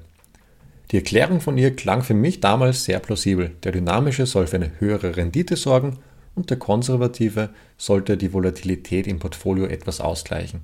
Die 0.89 0.97
Erklärung 0.97 1.39
von 1.39 1.55
ihr 1.59 1.75
klang 1.75 2.01
für 2.01 2.15
mich 2.15 2.41
damals 2.41 2.85
sehr 2.85 2.99
plausibel. 2.99 3.51
Der 3.63 3.71
dynamische 3.71 4.25
soll 4.25 4.47
für 4.47 4.55
eine 4.55 4.71
höhere 4.79 5.15
Rendite 5.15 5.55
sorgen 5.55 5.99
und 6.39 6.49
der 6.49 6.57
konservative 6.57 7.49
sollte 7.77 8.15
die 8.15 8.31
Volatilität 8.31 9.07
im 9.07 9.19
Portfolio 9.19 9.65
etwas 9.65 9.99
ausgleichen. 9.99 10.61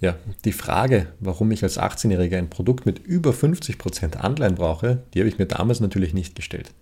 Ja, 0.00 0.16
die 0.46 0.52
Frage, 0.52 1.08
warum 1.20 1.50
ich 1.50 1.62
als 1.62 1.78
18-Jähriger 1.78 2.38
ein 2.38 2.48
Produkt 2.48 2.86
mit 2.86 2.98
über 2.98 3.32
50% 3.32 4.16
Anleihen 4.16 4.54
brauche, 4.54 5.02
die 5.12 5.20
habe 5.20 5.28
ich 5.28 5.38
mir 5.38 5.44
damals 5.44 5.80
natürlich 5.80 6.14
nicht 6.14 6.34
gestellt. 6.34 6.72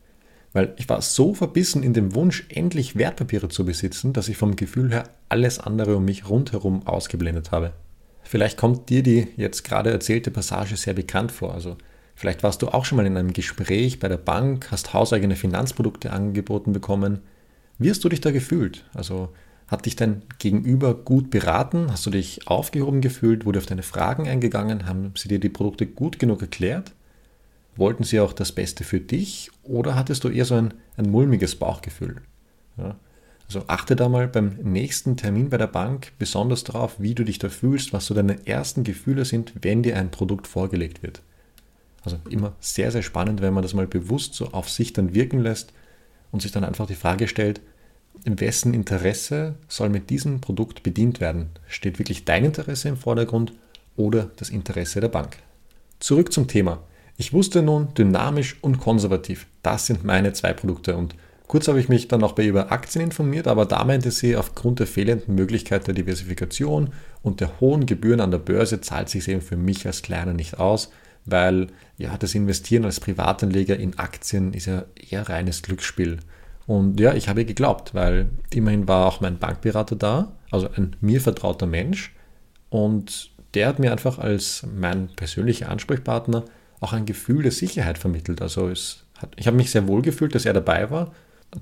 Weil 0.53 0.75
ich 0.77 0.89
war 0.89 1.03
so 1.03 1.35
verbissen 1.35 1.83
in 1.83 1.93
dem 1.93 2.15
Wunsch, 2.15 2.47
endlich 2.49 2.95
Wertpapiere 2.95 3.49
zu 3.49 3.65
besitzen, 3.65 4.13
dass 4.13 4.29
ich 4.29 4.37
vom 4.37 4.55
Gefühl 4.55 4.93
her 4.93 5.11
alles 5.29 5.59
andere 5.59 5.97
um 5.97 6.05
mich 6.05 6.31
rundherum 6.31 6.87
ausgeblendet 6.87 7.51
habe. 7.51 7.73
Vielleicht 8.23 8.57
kommt 8.57 8.89
dir 8.89 9.03
die 9.03 9.27
jetzt 9.37 9.65
gerade 9.65 9.91
erzählte 9.91 10.31
Passage 10.31 10.77
sehr 10.77 10.95
bekannt 10.95 11.33
vor. 11.33 11.53
Also 11.53 11.77
vielleicht 12.15 12.45
warst 12.45 12.63
du 12.63 12.69
auch 12.69 12.85
schon 12.85 12.97
mal 12.97 13.07
in 13.07 13.17
einem 13.17 13.33
Gespräch 13.33 13.99
bei 13.99 14.09
der 14.09 14.17
Bank, 14.17 14.69
hast 14.71 14.95
hauseigene 14.95 15.35
Finanzprodukte 15.35 16.13
angeboten 16.13 16.73
bekommen, 16.73 17.21
wie 17.79 17.91
hast 17.91 18.05
du 18.05 18.09
dich 18.09 18.21
da 18.21 18.31
gefühlt? 18.31 18.85
Also 18.95 19.31
hat 19.67 19.87
dich 19.87 19.97
dein 19.97 20.23
Gegenüber 20.39 20.95
gut 20.95 21.31
beraten? 21.31 21.91
Hast 21.91 22.07
du 22.07 22.11
dich 22.11 22.47
aufgehoben 22.47 23.01
gefühlt? 23.01 23.45
Wurde 23.47 23.59
auf 23.59 23.67
deine 23.67 23.83
Fragen 23.83 24.29
eingegangen? 24.29 24.87
Haben 24.87 25.13
sie 25.17 25.29
dir 25.29 25.41
die 25.41 25.49
Produkte 25.49 25.87
gut 25.87 26.19
genug 26.19 26.43
erklärt? 26.43 26.93
Wollten 27.77 28.05
sie 28.05 28.21
auch 28.21 28.33
das 28.33 28.53
Beste 28.53 28.85
für 28.85 29.01
dich 29.01 29.51
oder 29.63 29.95
hattest 29.97 30.23
du 30.25 30.29
eher 30.29 30.45
so 30.45 30.55
ein, 30.55 30.75
ein 30.97 31.11
mulmiges 31.11 31.57
Bauchgefühl? 31.57 32.23
Ja? 32.77 32.97
Also 33.47 33.65
achte 33.67 33.97
da 33.97 34.09
mal 34.09 34.29
beim 34.29 34.57
nächsten 34.63 35.17
Termin 35.17 35.51
bei 35.51 35.59
der 35.59 35.67
Bank 35.67 36.13
besonders 36.19 36.65
darauf, 36.65 37.01
wie 37.01 37.15
du 37.15 37.25
dich 37.25 37.39
da 37.39 37.49
fühlst, 37.49 37.93
was 37.93 38.07
so 38.07 38.15
deine 38.15 38.47
ersten 38.47 38.85
Gefühle 38.85 39.25
sind, 39.25 39.53
wenn 39.63 39.83
dir 39.83 39.99
ein 39.99 40.11
Produkt 40.11 40.47
vorgelegt 40.47 41.03
wird. 41.03 41.21
Also 42.05 42.19
immer 42.31 42.53
sehr, 42.61 42.91
sehr 42.91 43.03
spannend, 43.03 43.41
wenn 43.43 43.55
man 43.55 43.63
das 43.63 43.75
mal 43.75 43.87
bewusst 43.87 44.35
so 44.35 44.49
auf 44.53 44.71
sich 44.71 44.93
dann 44.93 45.15
wirken 45.15 45.41
lässt 45.41 45.73
und 46.35 46.41
sich 46.41 46.51
dann 46.51 46.65
einfach 46.65 46.89
die 46.89 46.97
Frage 46.97 47.29
stellt, 47.29 47.61
in 48.25 48.41
wessen 48.41 48.75
Interesse 48.75 49.55
soll 49.69 49.89
mit 49.89 50.11
diesem 50.11 50.41
Produkt 50.41 50.83
bedient 50.83 51.21
werden? 51.21 51.51
Steht 51.69 52.01
wirklich 52.01 52.25
dein 52.25 52.45
Interesse 52.45 52.89
im 52.89 52.97
Vordergrund 52.97 53.53
oder 53.95 54.31
das 54.37 54.51
Interesse 54.51 55.01
der 55.01 55.09
Bank? 55.09 55.37
Zurück 56.01 56.33
zum 56.33 56.49
Thema. 56.49 56.83
Ich 57.17 57.33
wusste 57.33 57.63
nun, 57.63 57.95
dynamisch 57.95 58.57
und 58.63 58.81
konservativ, 58.81 59.47
das 59.63 59.87
sind 59.87 60.03
meine 60.03 60.33
zwei 60.33 60.53
Produkte 60.53 60.97
und 60.97 61.15
kurz 61.47 61.69
habe 61.69 61.79
ich 61.79 61.89
mich 61.89 62.09
dann 62.09 62.25
auch 62.25 62.33
bei 62.33 62.45
über 62.45 62.73
Aktien 62.73 63.05
informiert, 63.05 63.47
aber 63.47 63.65
da 63.65 63.85
meinte 63.85 64.11
sie, 64.11 64.35
aufgrund 64.35 64.81
der 64.81 64.89
fehlenden 64.89 65.37
Möglichkeit 65.37 65.87
der 65.87 65.95
Diversifikation 65.95 66.93
und 67.23 67.41
der 67.41 67.61
hohen 67.61 67.87
Gebühren 67.87 68.21
an 68.21 68.33
der 68.33 68.39
Börse 68.39 68.81
zahlt 68.81 69.09
sich 69.09 69.29
eben 69.29 69.41
für 69.41 69.57
mich 69.57 69.87
als 69.87 70.03
Kleiner 70.03 70.33
nicht 70.33 70.59
aus, 70.59 70.91
weil 71.27 71.69
ja, 71.97 72.17
das 72.19 72.35
Investieren 72.35 72.85
als 72.85 73.01
Privatanleger 73.01 73.79
in 73.79 73.99
Aktien 73.99 74.53
ist 74.53 74.67
ja 74.67 74.85
eher 75.11 75.29
reines 75.29 75.63
Glücksspiel. 75.63 76.19
Und 76.67 76.99
ja, 76.99 77.15
ich 77.15 77.29
habe 77.29 77.45
geglaubt, 77.45 77.95
weil 77.95 78.29
immerhin 78.51 78.89
war 78.89 79.07
auch 79.07 79.21
mein 79.21 79.39
Bankberater 79.39 79.97
da, 79.97 80.33
also 80.51 80.69
ein 80.77 80.97
mir 81.01 81.21
vertrauter 81.21 81.67
Mensch. 81.67 82.15
Und 82.71 83.31
der 83.55 83.69
hat 83.69 83.79
mir 83.79 83.93
einfach 83.93 84.19
als 84.19 84.67
mein 84.75 85.09
persönlicher 85.09 85.69
Ansprechpartner 85.69 86.45
auch 86.81 86.93
ein 86.93 87.07
Gefühl 87.07 87.43
der 87.43 87.53
Sicherheit 87.53 87.99
vermittelt. 87.99 88.43
Also 88.43 88.71
hat, 88.71 89.31
ich 89.37 89.47
habe 89.47 89.57
mich 89.57 89.71
sehr 89.71 89.87
wohl 89.87 90.03
gefühlt, 90.03 90.35
dass 90.35 90.47
er 90.47 90.53
dabei 90.53 90.91
war. 90.91 91.13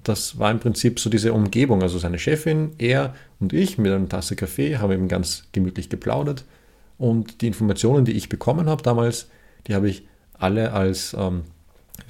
Das 0.04 0.38
war 0.38 0.50
im 0.50 0.58
Prinzip 0.58 0.98
so 1.00 1.10
diese 1.10 1.32
Umgebung. 1.32 1.82
Also 1.82 1.98
seine 1.98 2.18
Chefin, 2.18 2.72
er 2.78 3.14
und 3.40 3.52
ich 3.52 3.78
mit 3.78 3.92
einer 3.92 4.08
Tasse 4.08 4.36
Kaffee 4.36 4.78
haben 4.78 4.92
eben 4.92 5.08
ganz 5.08 5.44
gemütlich 5.52 5.90
geplaudert. 5.90 6.44
Und 6.96 7.42
die 7.42 7.48
Informationen, 7.48 8.04
die 8.04 8.12
ich 8.12 8.28
bekommen 8.28 8.68
habe 8.68 8.82
damals, 8.82 9.28
die 9.66 9.74
habe 9.74 9.88
ich 9.88 10.06
alle 10.34 10.72
als 10.72 11.14
ähm, 11.18 11.44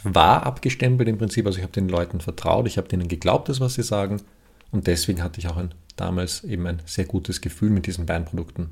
wahr 0.03 0.45
abgestempelt 0.45 1.09
im 1.09 1.19
Prinzip. 1.19 1.47
Also 1.47 1.59
ich 1.59 1.63
habe 1.63 1.73
den 1.73 1.89
Leuten 1.89 2.21
vertraut, 2.21 2.67
ich 2.67 2.79
habe 2.79 2.89
denen 2.89 3.09
geglaubt, 3.09 3.49
das, 3.49 3.61
was 3.61 3.75
sie 3.75 3.83
sagen. 3.83 4.23
Und 4.71 4.87
deswegen 4.87 5.23
hatte 5.23 5.39
ich 5.39 5.49
auch 5.49 5.57
ein, 5.57 5.75
damals 5.97 6.45
eben 6.45 6.67
ein 6.67 6.81
sehr 6.87 7.05
gutes 7.05 7.41
Gefühl 7.41 7.71
mit 7.71 7.87
diesen 7.87 8.09
Weinprodukten. 8.09 8.71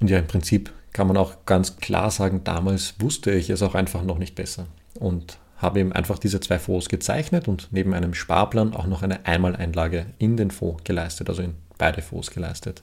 Und 0.00 0.10
ja, 0.10 0.18
im 0.18 0.26
Prinzip 0.26 0.72
kann 0.92 1.06
man 1.06 1.16
auch 1.16 1.46
ganz 1.46 1.76
klar 1.76 2.10
sagen, 2.10 2.42
damals 2.44 2.94
wusste 2.98 3.30
ich 3.30 3.50
es 3.50 3.62
auch 3.62 3.74
einfach 3.74 4.02
noch 4.02 4.18
nicht 4.18 4.34
besser. 4.34 4.66
Und 4.94 5.38
habe 5.56 5.78
eben 5.78 5.92
einfach 5.92 6.18
diese 6.18 6.40
zwei 6.40 6.58
Fonds 6.58 6.88
gezeichnet 6.88 7.46
und 7.46 7.68
neben 7.70 7.94
einem 7.94 8.14
Sparplan 8.14 8.74
auch 8.74 8.86
noch 8.86 9.02
eine 9.02 9.24
Einmaleinlage 9.26 10.06
in 10.18 10.36
den 10.36 10.50
Fonds 10.50 10.82
geleistet, 10.82 11.28
also 11.28 11.42
in 11.42 11.54
beide 11.78 12.02
Fonds 12.02 12.32
geleistet 12.32 12.82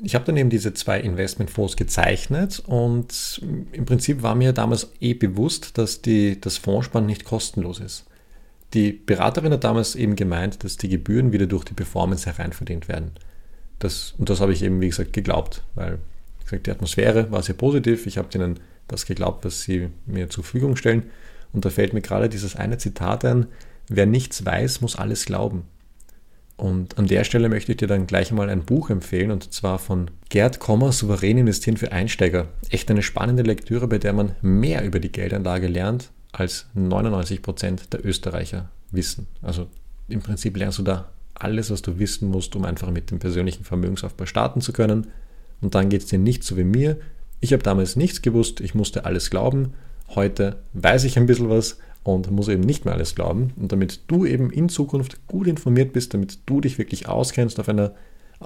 ich 0.00 0.14
habe 0.14 0.24
dann 0.24 0.36
eben 0.36 0.50
diese 0.50 0.74
zwei 0.74 1.00
Investmentfonds 1.00 1.76
gezeichnet 1.76 2.62
und 2.66 3.40
im 3.72 3.84
Prinzip 3.84 4.22
war 4.22 4.34
mir 4.34 4.52
damals 4.52 4.92
eh 5.00 5.14
bewusst, 5.14 5.76
dass 5.76 6.02
die, 6.02 6.40
das 6.40 6.56
Fondsspann 6.56 7.06
nicht 7.06 7.24
kostenlos 7.24 7.80
ist. 7.80 8.04
Die 8.74 8.92
Beraterin 8.92 9.52
hat 9.52 9.64
damals 9.64 9.96
eben 9.96 10.14
gemeint, 10.14 10.62
dass 10.62 10.76
die 10.76 10.88
Gebühren 10.88 11.32
wieder 11.32 11.46
durch 11.46 11.64
die 11.64 11.74
Performance 11.74 12.26
hereinverdient 12.26 12.86
werden. 12.88 13.12
Das, 13.78 14.14
und 14.18 14.28
das 14.28 14.40
habe 14.40 14.52
ich 14.52 14.62
eben, 14.62 14.80
wie 14.80 14.88
gesagt, 14.88 15.12
geglaubt, 15.12 15.62
weil 15.74 15.98
gesagt, 16.48 16.66
die 16.66 16.70
Atmosphäre 16.70 17.30
war 17.30 17.42
sehr 17.42 17.54
positiv. 17.54 18.06
Ich 18.06 18.18
habe 18.18 18.28
ihnen 18.34 18.60
das 18.88 19.06
geglaubt, 19.06 19.44
was 19.44 19.62
sie 19.62 19.88
mir 20.06 20.28
zur 20.28 20.44
Verfügung 20.44 20.76
stellen. 20.76 21.04
Und 21.52 21.64
da 21.64 21.70
fällt 21.70 21.92
mir 21.92 22.00
gerade 22.00 22.28
dieses 22.28 22.56
eine 22.56 22.78
Zitat 22.78 23.24
ein, 23.24 23.46
wer 23.88 24.06
nichts 24.06 24.44
weiß, 24.44 24.80
muss 24.80 24.96
alles 24.96 25.24
glauben. 25.24 25.64
Und 26.58 26.98
an 26.98 27.06
der 27.06 27.22
Stelle 27.22 27.48
möchte 27.48 27.70
ich 27.70 27.78
dir 27.78 27.86
dann 27.86 28.08
gleich 28.08 28.32
mal 28.32 28.50
ein 28.50 28.64
Buch 28.64 28.90
empfehlen, 28.90 29.30
und 29.30 29.52
zwar 29.54 29.78
von 29.78 30.10
Gerd 30.28 30.58
Kommer, 30.58 30.90
Souverän 30.90 31.38
investieren 31.38 31.76
für 31.76 31.92
Einsteiger. 31.92 32.48
Echt 32.68 32.90
eine 32.90 33.02
spannende 33.02 33.44
Lektüre, 33.44 33.86
bei 33.86 33.98
der 33.98 34.12
man 34.12 34.32
mehr 34.42 34.84
über 34.84 34.98
die 34.98 35.12
Geldanlage 35.12 35.68
lernt, 35.68 36.10
als 36.32 36.66
99 36.74 37.42
Prozent 37.42 37.92
der 37.92 38.04
Österreicher 38.04 38.70
wissen. 38.90 39.28
Also 39.40 39.68
im 40.08 40.20
Prinzip 40.20 40.56
lernst 40.56 40.80
du 40.80 40.82
da 40.82 41.08
alles, 41.32 41.70
was 41.70 41.80
du 41.80 42.00
wissen 42.00 42.28
musst, 42.28 42.56
um 42.56 42.64
einfach 42.64 42.90
mit 42.90 43.12
dem 43.12 43.20
persönlichen 43.20 43.62
Vermögensaufbau 43.62 44.26
starten 44.26 44.60
zu 44.60 44.72
können. 44.72 45.06
Und 45.60 45.76
dann 45.76 45.88
geht 45.88 46.02
es 46.02 46.08
dir 46.08 46.18
nicht 46.18 46.42
so 46.42 46.56
wie 46.56 46.64
mir. 46.64 46.96
Ich 47.38 47.52
habe 47.52 47.62
damals 47.62 47.94
nichts 47.94 48.20
gewusst, 48.20 48.60
ich 48.60 48.74
musste 48.74 49.04
alles 49.04 49.30
glauben. 49.30 49.74
Heute 50.08 50.56
weiß 50.72 51.04
ich 51.04 51.18
ein 51.18 51.26
bisschen 51.26 51.50
was, 51.50 51.78
und 52.14 52.30
muss 52.30 52.48
eben 52.48 52.62
nicht 52.62 52.86
mehr 52.86 52.94
alles 52.94 53.14
glauben. 53.14 53.52
Und 53.56 53.70
damit 53.70 54.00
du 54.06 54.24
eben 54.24 54.50
in 54.50 54.70
Zukunft 54.70 55.26
gut 55.26 55.46
informiert 55.46 55.92
bist, 55.92 56.14
damit 56.14 56.38
du 56.46 56.62
dich 56.62 56.78
wirklich 56.78 57.06
auskennst, 57.08 57.60
auf 57.60 57.68
einer 57.68 57.94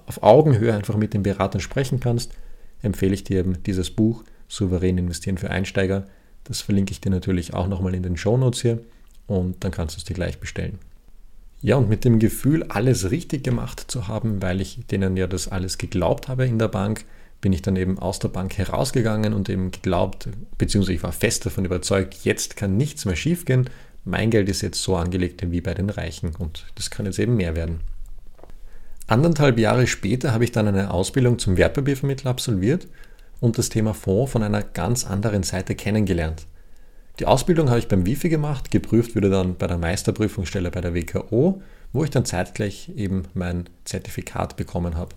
auf 0.06 0.22
Augenhöhe 0.22 0.74
einfach 0.74 0.96
mit 0.96 1.14
den 1.14 1.22
Beratern 1.22 1.60
sprechen 1.60 2.00
kannst, 2.00 2.32
empfehle 2.80 3.14
ich 3.14 3.24
dir 3.24 3.38
eben 3.40 3.62
dieses 3.62 3.90
Buch 3.90 4.24
Souverän 4.48 4.98
investieren 4.98 5.38
für 5.38 5.50
Einsteiger. 5.50 6.06
Das 6.44 6.60
verlinke 6.60 6.92
ich 6.92 7.00
dir 7.00 7.10
natürlich 7.10 7.54
auch 7.54 7.68
nochmal 7.68 7.94
in 7.94 8.02
den 8.02 8.16
Show 8.16 8.36
Notes 8.36 8.62
hier 8.62 8.80
und 9.26 9.62
dann 9.62 9.70
kannst 9.70 9.96
du 9.96 9.98
es 9.98 10.04
dir 10.04 10.14
gleich 10.14 10.40
bestellen. 10.40 10.78
Ja, 11.60 11.76
und 11.76 11.88
mit 11.88 12.04
dem 12.04 12.18
Gefühl, 12.18 12.64
alles 12.64 13.12
richtig 13.12 13.44
gemacht 13.44 13.84
zu 13.86 14.08
haben, 14.08 14.42
weil 14.42 14.60
ich 14.60 14.84
denen 14.90 15.16
ja 15.16 15.28
das 15.28 15.46
alles 15.46 15.78
geglaubt 15.78 16.26
habe 16.26 16.46
in 16.46 16.58
der 16.58 16.68
Bank, 16.68 17.04
bin 17.42 17.52
ich 17.52 17.60
dann 17.60 17.76
eben 17.76 17.98
aus 17.98 18.20
der 18.20 18.28
Bank 18.28 18.56
herausgegangen 18.56 19.34
und 19.34 19.50
eben 19.50 19.70
geglaubt, 19.72 20.28
beziehungsweise 20.56 20.94
ich 20.94 21.02
war 21.02 21.12
fest 21.12 21.44
davon 21.44 21.66
überzeugt, 21.66 22.24
jetzt 22.24 22.56
kann 22.56 22.78
nichts 22.78 23.04
mehr 23.04 23.16
schiefgehen. 23.16 23.68
Mein 24.04 24.30
Geld 24.30 24.48
ist 24.48 24.62
jetzt 24.62 24.82
so 24.82 24.96
angelegt 24.96 25.42
wie 25.50 25.60
bei 25.60 25.74
den 25.74 25.90
Reichen 25.90 26.34
und 26.36 26.66
das 26.76 26.90
kann 26.90 27.04
jetzt 27.04 27.18
eben 27.18 27.36
mehr 27.36 27.54
werden. 27.54 27.80
Anderthalb 29.08 29.58
Jahre 29.58 29.86
später 29.86 30.32
habe 30.32 30.44
ich 30.44 30.52
dann 30.52 30.68
eine 30.68 30.92
Ausbildung 30.92 31.38
zum 31.38 31.56
Wertpapiervermittler 31.56 32.30
absolviert 32.30 32.86
und 33.40 33.58
das 33.58 33.68
Thema 33.68 33.92
Fonds 33.92 34.32
von 34.32 34.44
einer 34.44 34.62
ganz 34.62 35.04
anderen 35.04 35.42
Seite 35.42 35.74
kennengelernt. 35.74 36.46
Die 37.18 37.26
Ausbildung 37.26 37.68
habe 37.68 37.80
ich 37.80 37.88
beim 37.88 38.06
Wifi 38.06 38.28
gemacht, 38.28 38.70
geprüft 38.70 39.16
wurde 39.16 39.30
dann 39.30 39.56
bei 39.56 39.66
der 39.66 39.78
Meisterprüfungsstelle 39.78 40.70
bei 40.70 40.80
der 40.80 40.94
WKO, 40.94 41.60
wo 41.92 42.04
ich 42.04 42.10
dann 42.10 42.24
zeitgleich 42.24 42.90
eben 42.96 43.24
mein 43.34 43.68
Zertifikat 43.84 44.56
bekommen 44.56 44.96
habe. 44.96 45.14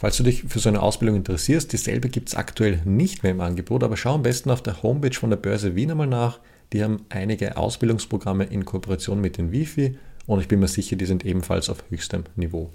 Falls 0.00 0.16
du 0.16 0.22
dich 0.22 0.44
für 0.44 0.60
so 0.60 0.70
eine 0.70 0.80
Ausbildung 0.80 1.16
interessierst, 1.16 1.74
dieselbe 1.74 2.08
gibt 2.08 2.30
es 2.30 2.34
aktuell 2.34 2.80
nicht 2.86 3.22
mehr 3.22 3.32
im 3.32 3.42
Angebot, 3.42 3.84
aber 3.84 3.98
schau 3.98 4.14
am 4.14 4.22
besten 4.22 4.50
auf 4.50 4.62
der 4.62 4.82
Homepage 4.82 5.12
von 5.12 5.28
der 5.28 5.36
Börse 5.36 5.76
Wien 5.76 5.90
einmal 5.90 6.06
nach. 6.06 6.40
Die 6.72 6.82
haben 6.82 7.04
einige 7.10 7.58
Ausbildungsprogramme 7.58 8.44
in 8.44 8.64
Kooperation 8.64 9.20
mit 9.20 9.36
den 9.36 9.52
Wifi 9.52 9.98
und 10.26 10.40
ich 10.40 10.48
bin 10.48 10.58
mir 10.58 10.68
sicher, 10.68 10.96
die 10.96 11.04
sind 11.04 11.26
ebenfalls 11.26 11.68
auf 11.68 11.84
höchstem 11.90 12.24
Niveau. 12.34 12.70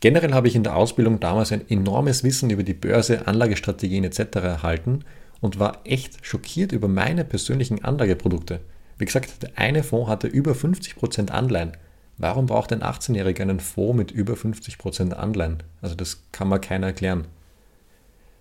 Generell 0.00 0.34
habe 0.34 0.48
ich 0.48 0.56
in 0.56 0.64
der 0.64 0.74
Ausbildung 0.74 1.20
damals 1.20 1.52
ein 1.52 1.70
enormes 1.70 2.24
Wissen 2.24 2.50
über 2.50 2.64
die 2.64 2.74
Börse, 2.74 3.28
Anlagestrategien 3.28 4.02
etc. 4.02 4.34
erhalten 4.38 5.04
und 5.40 5.60
war 5.60 5.82
echt 5.84 6.26
schockiert 6.26 6.72
über 6.72 6.88
meine 6.88 7.24
persönlichen 7.24 7.84
Anlageprodukte. 7.84 8.58
Wie 8.98 9.04
gesagt, 9.04 9.40
der 9.44 9.52
eine 9.54 9.84
Fonds 9.84 10.10
hatte 10.10 10.26
über 10.26 10.50
50% 10.50 11.30
Anleihen. 11.30 11.76
Warum 12.16 12.46
braucht 12.46 12.72
ein 12.72 12.82
18-Jähriger 12.82 13.42
einen 13.42 13.60
Fonds 13.60 13.96
mit 13.96 14.10
über 14.10 14.34
50% 14.34 15.12
Anleihen? 15.12 15.62
Also 15.82 15.94
das 15.94 16.22
kann 16.32 16.48
man 16.48 16.60
keiner 16.60 16.88
erklären. 16.88 17.26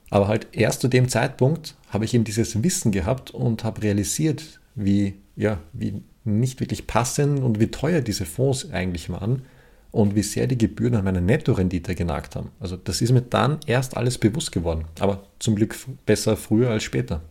Aber 0.09 0.27
halt 0.27 0.47
erst 0.51 0.81
zu 0.81 0.87
dem 0.87 1.09
Zeitpunkt 1.09 1.75
habe 1.89 2.05
ich 2.05 2.13
eben 2.13 2.23
dieses 2.23 2.61
Wissen 2.61 2.91
gehabt 2.91 3.31
und 3.31 3.63
habe 3.63 3.81
realisiert, 3.81 4.59
wie, 4.75 5.15
ja, 5.35 5.57
wie 5.73 6.03
nicht 6.23 6.59
wirklich 6.59 6.85
passend 6.85 7.39
und 7.39 7.59
wie 7.59 7.71
teuer 7.71 8.01
diese 8.01 8.25
Fonds 8.25 8.71
eigentlich 8.71 9.09
waren 9.09 9.41
und 9.91 10.15
wie 10.15 10.23
sehr 10.23 10.45
die 10.45 10.57
Gebühren 10.57 10.95
an 10.95 11.03
meiner 11.03 11.21
Nettorendite 11.21 11.95
genagt 11.95 12.35
haben. 12.35 12.51
Also 12.59 12.77
das 12.77 13.01
ist 13.01 13.11
mir 13.11 13.21
dann 13.21 13.59
erst 13.65 13.97
alles 13.97 14.19
bewusst 14.19 14.51
geworden, 14.51 14.85
aber 14.99 15.23
zum 15.39 15.55
Glück 15.55 15.75
besser 16.05 16.37
früher 16.37 16.69
als 16.69 16.83
später. 16.83 17.21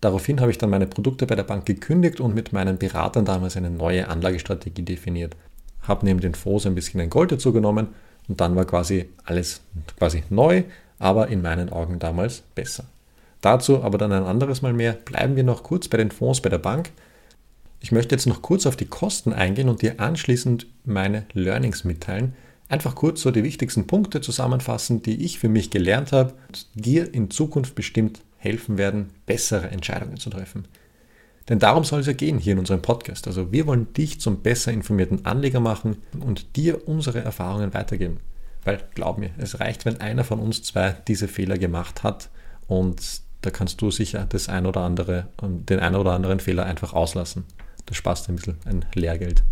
Daraufhin 0.00 0.40
habe 0.40 0.50
ich 0.50 0.56
dann 0.56 0.70
meine 0.70 0.86
Produkte 0.86 1.26
bei 1.26 1.34
der 1.34 1.42
Bank 1.42 1.66
gekündigt 1.66 2.20
und 2.20 2.34
mit 2.34 2.54
meinen 2.54 2.78
Beratern 2.78 3.26
damals 3.26 3.58
eine 3.58 3.70
neue 3.70 4.08
Anlagestrategie 4.08 4.82
definiert 4.82 5.36
habe 5.82 6.04
neben 6.04 6.20
den 6.20 6.34
Fonds 6.34 6.66
ein 6.66 6.74
bisschen 6.74 7.00
ein 7.00 7.10
Gold 7.10 7.32
dazu 7.32 7.52
genommen 7.52 7.88
und 8.28 8.40
dann 8.40 8.56
war 8.56 8.64
quasi 8.64 9.08
alles 9.24 9.62
quasi 9.98 10.22
neu, 10.30 10.64
aber 10.98 11.28
in 11.28 11.42
meinen 11.42 11.70
Augen 11.70 11.98
damals 11.98 12.42
besser. 12.54 12.84
Dazu 13.40 13.82
aber 13.82 13.98
dann 13.98 14.12
ein 14.12 14.24
anderes 14.24 14.62
Mal 14.62 14.72
mehr. 14.72 14.92
Bleiben 14.92 15.36
wir 15.36 15.44
noch 15.44 15.62
kurz 15.62 15.88
bei 15.88 15.96
den 15.96 16.10
Fonds 16.10 16.40
bei 16.40 16.50
der 16.50 16.58
Bank. 16.58 16.90
Ich 17.80 17.92
möchte 17.92 18.14
jetzt 18.14 18.26
noch 18.26 18.42
kurz 18.42 18.66
auf 18.66 18.76
die 18.76 18.86
Kosten 18.86 19.32
eingehen 19.32 19.68
und 19.68 19.80
dir 19.80 19.98
anschließend 19.98 20.66
meine 20.84 21.24
Learnings 21.32 21.84
mitteilen. 21.84 22.34
Einfach 22.68 22.94
kurz 22.94 23.22
so 23.22 23.30
die 23.30 23.42
wichtigsten 23.42 23.86
Punkte 23.86 24.20
zusammenfassen, 24.20 25.02
die 25.02 25.24
ich 25.24 25.38
für 25.38 25.48
mich 25.48 25.70
gelernt 25.70 26.12
habe 26.12 26.34
und 26.48 26.66
dir 26.74 27.12
in 27.12 27.30
Zukunft 27.30 27.74
bestimmt 27.74 28.20
helfen 28.36 28.78
werden, 28.78 29.10
bessere 29.26 29.70
Entscheidungen 29.70 30.18
zu 30.18 30.30
treffen. 30.30 30.66
Denn 31.48 31.58
darum 31.58 31.84
soll 31.84 32.00
es 32.00 32.06
ja 32.06 32.12
gehen 32.12 32.38
hier 32.38 32.52
in 32.52 32.58
unserem 32.58 32.82
Podcast. 32.82 33.26
Also 33.26 33.52
wir 33.52 33.66
wollen 33.66 33.92
dich 33.94 34.20
zum 34.20 34.42
besser 34.42 34.72
informierten 34.72 35.26
Anleger 35.26 35.60
machen 35.60 35.98
und 36.20 36.56
dir 36.56 36.86
unsere 36.86 37.20
Erfahrungen 37.20 37.74
weitergeben. 37.74 38.20
Weil 38.64 38.82
glaub 38.94 39.18
mir, 39.18 39.30
es 39.38 39.58
reicht, 39.58 39.84
wenn 39.84 40.00
einer 40.00 40.24
von 40.24 40.38
uns 40.38 40.62
zwei 40.62 40.96
diese 41.08 41.28
Fehler 41.28 41.58
gemacht 41.58 42.02
hat 42.02 42.28
und 42.66 43.22
da 43.42 43.50
kannst 43.50 43.80
du 43.80 43.90
sicher 43.90 44.26
das 44.28 44.48
ein 44.48 44.66
oder 44.66 44.82
andere, 44.82 45.28
den 45.42 45.80
einen 45.80 45.96
oder 45.96 46.12
anderen 46.12 46.40
Fehler 46.40 46.66
einfach 46.66 46.92
auslassen. 46.92 47.44
Das 47.86 47.96
sparst 47.96 48.28
ein 48.28 48.36
bisschen 48.36 48.58
ein 48.66 48.84
Lehrgeld. 48.94 49.42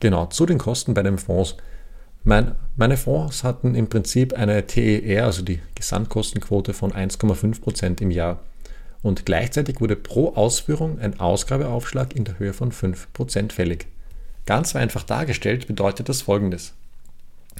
Genau, 0.00 0.26
zu 0.26 0.44
den 0.44 0.58
Kosten 0.58 0.92
bei 0.92 1.02
den 1.02 1.16
Fonds. 1.16 1.56
Mein, 2.22 2.54
meine 2.76 2.96
Fonds 2.96 3.44
hatten 3.44 3.74
im 3.74 3.88
Prinzip 3.88 4.34
eine 4.34 4.66
TER, 4.66 5.24
also 5.24 5.42
die 5.42 5.60
Gesamtkostenquote 5.74 6.74
von 6.74 6.92
1,5% 6.92 8.02
im 8.02 8.10
Jahr 8.10 8.40
und 9.04 9.26
gleichzeitig 9.26 9.80
wurde 9.80 9.96
pro 9.96 10.34
Ausführung 10.34 10.98
ein 10.98 11.20
Ausgabeaufschlag 11.20 12.16
in 12.16 12.24
der 12.24 12.38
Höhe 12.38 12.54
von 12.54 12.72
5% 12.72 13.52
fällig. 13.52 13.86
Ganz 14.46 14.74
einfach 14.74 15.02
dargestellt 15.02 15.66
bedeutet 15.66 16.08
das 16.08 16.22
folgendes. 16.22 16.72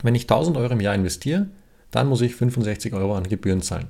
Wenn 0.02 0.14
ich 0.14 0.22
1000 0.22 0.56
Euro 0.56 0.72
im 0.72 0.80
Jahr 0.80 0.94
investiere, 0.94 1.46
dann 1.90 2.08
muss 2.08 2.22
ich 2.22 2.34
65 2.34 2.94
Euro 2.94 3.14
an 3.14 3.28
Gebühren 3.28 3.60
zahlen. 3.60 3.88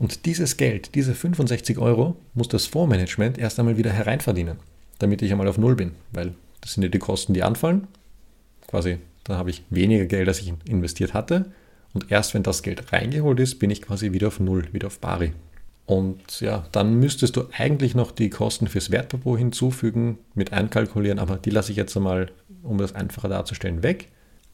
Und 0.00 0.26
dieses 0.26 0.56
Geld, 0.56 0.96
diese 0.96 1.14
65 1.14 1.78
Euro, 1.78 2.16
muss 2.34 2.48
das 2.48 2.66
Fondsmanagement 2.66 3.38
erst 3.38 3.60
einmal 3.60 3.78
wieder 3.78 3.92
hereinverdienen, 3.92 4.58
damit 4.98 5.22
ich 5.22 5.30
einmal 5.30 5.48
auf 5.48 5.56
Null 5.56 5.76
bin, 5.76 5.92
weil 6.10 6.34
das 6.60 6.74
sind 6.74 6.82
ja 6.82 6.88
die 6.88 6.98
Kosten, 6.98 7.32
die 7.32 7.44
anfallen. 7.44 7.86
Quasi, 8.66 8.98
dann 9.22 9.36
habe 9.36 9.50
ich 9.50 9.62
weniger 9.70 10.06
Geld, 10.06 10.26
als 10.26 10.40
ich 10.40 10.52
investiert 10.68 11.14
hatte. 11.14 11.52
Und 11.94 12.10
erst 12.10 12.34
wenn 12.34 12.42
das 12.42 12.64
Geld 12.64 12.92
reingeholt 12.92 13.38
ist, 13.38 13.60
bin 13.60 13.70
ich 13.70 13.82
quasi 13.82 14.12
wieder 14.12 14.28
auf 14.28 14.40
Null, 14.40 14.64
wieder 14.72 14.88
auf 14.88 15.00
Pari. 15.00 15.32
Und 15.88 16.42
ja, 16.42 16.66
dann 16.70 17.00
müsstest 17.00 17.36
du 17.36 17.44
eigentlich 17.56 17.94
noch 17.94 18.12
die 18.12 18.28
Kosten 18.28 18.66
fürs 18.66 18.90
Wertpapier 18.90 19.38
hinzufügen, 19.38 20.18
mit 20.34 20.52
einkalkulieren, 20.52 21.18
aber 21.18 21.38
die 21.38 21.48
lasse 21.48 21.72
ich 21.72 21.78
jetzt 21.78 21.96
einmal, 21.96 22.30
um 22.62 22.76
das 22.76 22.94
einfacher 22.94 23.30
darzustellen, 23.30 23.82
weg. 23.82 24.08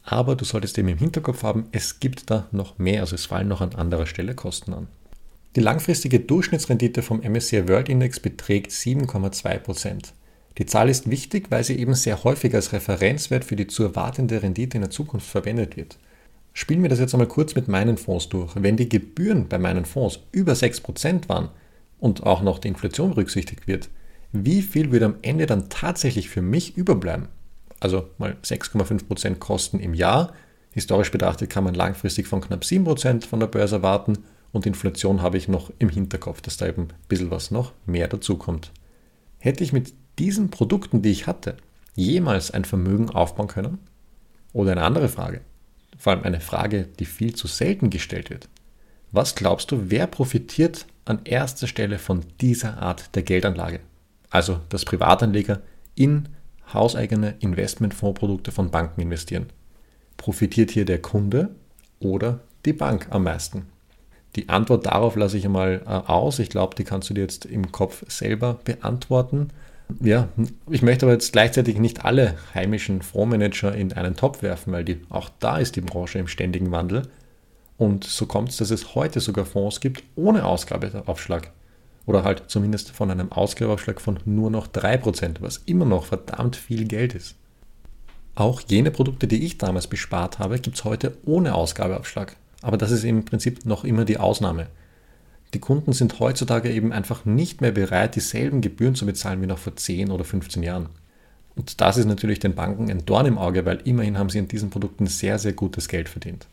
Aber 0.05 0.37
du 0.37 0.45
solltest 0.45 0.79
eben 0.79 0.87
im 0.87 0.99
Hinterkopf 0.99 1.43
haben, 1.43 1.67
es 1.73 1.99
gibt 1.99 2.31
da 2.31 2.47
noch 2.53 2.79
mehr, 2.79 3.01
also 3.01 3.17
es 3.17 3.27
fallen 3.27 3.49
noch 3.49 3.63
an 3.63 3.75
anderer 3.75 4.07
Stelle 4.07 4.37
Kosten 4.37 4.75
an. 4.75 4.87
Die 5.57 5.61
langfristige 5.61 6.21
Durchschnittsrendite 6.21 7.03
vom 7.03 7.21
MSCI 7.21 7.69
World 7.69 7.89
Index 7.89 8.21
beträgt 8.21 8.71
7,2%. 8.71 10.13
Die 10.59 10.67
Zahl 10.67 10.89
ist 10.89 11.11
wichtig, 11.11 11.47
weil 11.51 11.65
sie 11.65 11.81
eben 11.81 11.95
sehr 11.95 12.23
häufig 12.23 12.55
als 12.55 12.73
Referenzwert 12.73 13.45
für 13.45 13.57
die 13.57 13.67
zu 13.67 13.83
erwartende 13.83 14.41
Rendite 14.41 14.77
in 14.77 14.83
der 14.83 14.91
Zukunft 14.91 15.27
verwendet 15.27 15.77
wird. 15.77 15.97
Spielen 16.57 16.83
wir 16.83 16.89
das 16.89 17.01
jetzt 17.01 17.13
einmal 17.13 17.27
kurz 17.27 17.57
mit 17.57 17.67
meinen 17.67 17.97
Fonds 17.97 18.29
durch. 18.29 18.53
Wenn 18.55 18.77
die 18.77 18.89
Gebühren 18.89 19.49
bei 19.49 19.59
meinen 19.59 19.85
Fonds 19.85 20.21
über 20.31 20.53
6% 20.53 21.29
waren 21.29 21.49
und 21.99 22.23
auch 22.23 22.43
noch 22.43 22.61
die 22.61 22.69
Inflation 22.69 23.11
berücksichtigt 23.11 23.67
wird, 23.67 23.91
wie 24.31 24.63
viel 24.63 24.93
würde 24.93 25.07
am 25.07 25.17
Ende 25.23 25.47
dann 25.47 25.69
tatsächlich 25.69 26.29
für 26.29 26.43
mich 26.43 26.77
überbleiben? 26.77 27.27
Also 27.81 28.09
mal 28.19 28.37
6,5% 28.45 29.35
Kosten 29.41 29.81
im 29.81 29.95
Jahr. 29.95 30.33
Historisch 30.71 31.11
betrachtet 31.11 31.51
kann 31.51 31.65
man 31.65 31.75
langfristig 31.75 32.29
von 32.29 32.41
knapp 32.41 32.63
7% 32.63 33.27
von 33.27 33.41
der 33.41 33.49
Börse 33.49 33.77
erwarten 33.77 34.19
und 34.53 34.65
Inflation 34.65 35.23
habe 35.23 35.37
ich 35.37 35.49
noch 35.49 35.73
im 35.81 35.89
Hinterkopf, 35.89 36.41
dass 36.41 36.57
da 36.57 36.69
eben 36.69 36.83
ein 36.83 36.93
bisschen 37.09 37.33
was 37.33 37.51
noch 37.51 37.73
mehr 37.85 38.07
dazukommt. 38.07 38.71
Hätte 39.41 39.65
ich 39.65 39.73
mit 39.73 39.93
diesen 40.21 40.51
Produkten, 40.51 41.03
die 41.03 41.11
ich 41.11 41.27
hatte, 41.27 41.57
jemals 41.97 42.53
ein 42.53 42.65
Vermögen 42.65 43.11
aufbauen 43.11 43.49
können? 43.49 43.79
Oder 44.53 44.73
eine 44.73 44.83
andere 44.83 45.09
Frage, 45.09 45.41
vor 45.99 46.13
allem 46.13 46.25
eine 46.25 46.41
Frage, 46.41 46.89
die 46.99 47.05
viel 47.05 47.35
zu 47.35 47.47
selten 47.47 47.91
gestellt 47.91 48.31
wird. 48.31 48.49
Was 49.13 49.35
glaubst 49.35 49.71
du, 49.71 49.91
wer 49.91 50.07
profitiert 50.07 50.87
an 51.05 51.21
erster 51.25 51.67
Stelle 51.67 51.99
von 51.99 52.25
dieser 52.41 52.79
Art 52.79 53.15
der 53.15 53.23
Geldanlage? 53.23 53.81
Also, 54.31 54.61
dass 54.69 54.85
Privatanleger 54.85 55.63
in 55.95 56.29
hauseigene 56.73 57.35
Investmentfondsprodukte 57.39 58.51
von 58.51 58.71
Banken 58.71 59.01
investieren. 59.01 59.47
Profitiert 60.17 60.71
hier 60.71 60.85
der 60.85 61.01
Kunde 61.01 61.51
oder 62.01 62.41
die 62.65 62.73
Bank 62.73 63.07
am 63.11 63.25
meisten? 63.25 63.67
Die 64.37 64.49
Antwort 64.49 64.87
darauf 64.87 65.15
lasse 65.17 65.39
ich 65.39 65.45
einmal 65.45 65.83
äh, 65.87 65.89
aus. 65.89 66.39
Ich 66.39 66.51
glaube, 66.51 66.75
die 66.75 66.85
kannst 66.85 67.09
du 67.09 67.15
dir 67.15 67.21
jetzt 67.21 67.45
im 67.45 67.71
Kopf 67.71 68.05
selber 68.09 68.55
beantworten. 68.65 69.51
Ja, 70.01 70.29
ich 70.71 70.83
möchte 70.83 71.07
aber 71.07 71.13
jetzt 71.13 71.33
gleichzeitig 71.33 71.79
nicht 71.79 72.05
alle 72.05 72.37
heimischen 72.55 73.03
Fondsmanager 73.03 73.75
in 73.75 73.93
einen 73.93 74.17
Topf 74.17 74.43
werfen, 74.43 74.73
weil 74.73 74.85
die, 74.85 75.01
auch 75.09 75.31
da 75.41 75.59
ist 75.59 75.77
die 75.77 75.83
Branche 75.83 76.19
im 76.19 76.27
ständigen 76.27 76.71
Wandel. 76.71 77.03
Und 77.77 78.05
so 78.05 78.27
kommt 78.27 78.51
es, 78.51 78.57
dass 78.57 78.71
es 78.71 78.95
heute 78.95 79.21
sogar 79.21 79.45
Fonds 79.45 79.81
gibt 79.81 80.03
ohne 80.17 80.45
Ausgabeaufschlag. 80.45 81.51
Oder 82.07 82.25
halt 82.25 82.45
zumindest 82.49 82.91
von 82.91 83.11
einem 83.11 83.33
Ausgabeaufschlag 83.33 84.01
von 84.01 84.19
nur 84.25 84.51
noch 84.51 84.69
3%, 84.69 85.37
was 85.41 85.59
immer 85.67 85.85
noch 85.85 86.07
verdammt 86.07 86.57
viel 86.57 86.87
Geld 86.87 87.15
ist. 87.15 87.37
Auch 88.35 88.61
jene 88.67 88.91
Produkte, 88.91 89.27
die 89.27 89.45
ich 89.45 89.59
damals 89.59 89.87
bespart 89.87 90.39
habe, 90.39 90.59
gibt 90.59 90.77
es 90.77 90.85
heute 90.85 91.17
ohne 91.25 91.55
Ausgabeaufschlag. 91.55 92.37
Aber 92.63 92.77
das 92.77 92.91
ist 92.91 93.05
im 93.05 93.25
Prinzip 93.25 93.65
noch 93.65 93.85
immer 93.85 94.05
die 94.05 94.19
Ausnahme. 94.19 94.69
Die 95.55 95.61
Kunden 95.61 95.93
sind 95.93 96.19
heutzutage 96.19 96.71
eben 96.71 96.93
einfach 96.93 97.25
nicht 97.25 97.61
mehr 97.61 97.71
bereit, 97.71 98.17
dieselben 98.17 98.61
Gebühren 98.61 98.97
zu 98.97 99.07
bezahlen 99.07 99.41
wie 99.41 99.47
noch 99.47 99.59
vor 99.59 99.77
10 99.77 100.11
oder 100.11 100.25
15 100.25 100.65
Jahren. 100.65 100.89
Und 101.55 101.81
das 101.81 101.97
ist 101.97 102.07
natürlich 102.07 102.41
den 102.41 102.57
Banken 102.57 102.91
ein 102.91 103.07
Dorn 103.07 103.27
im 103.27 103.39
Auge, 103.39 103.65
weil 103.65 103.81
immerhin 103.85 104.19
haben 104.19 104.31
sie 104.31 104.39
in 104.39 104.49
diesen 104.49 104.71
Produkten 104.71 105.07
sehr, 105.07 105.39
sehr 105.39 105.53
gutes 105.53 105.87
Geld 105.87 106.09
verdient. 106.09 106.49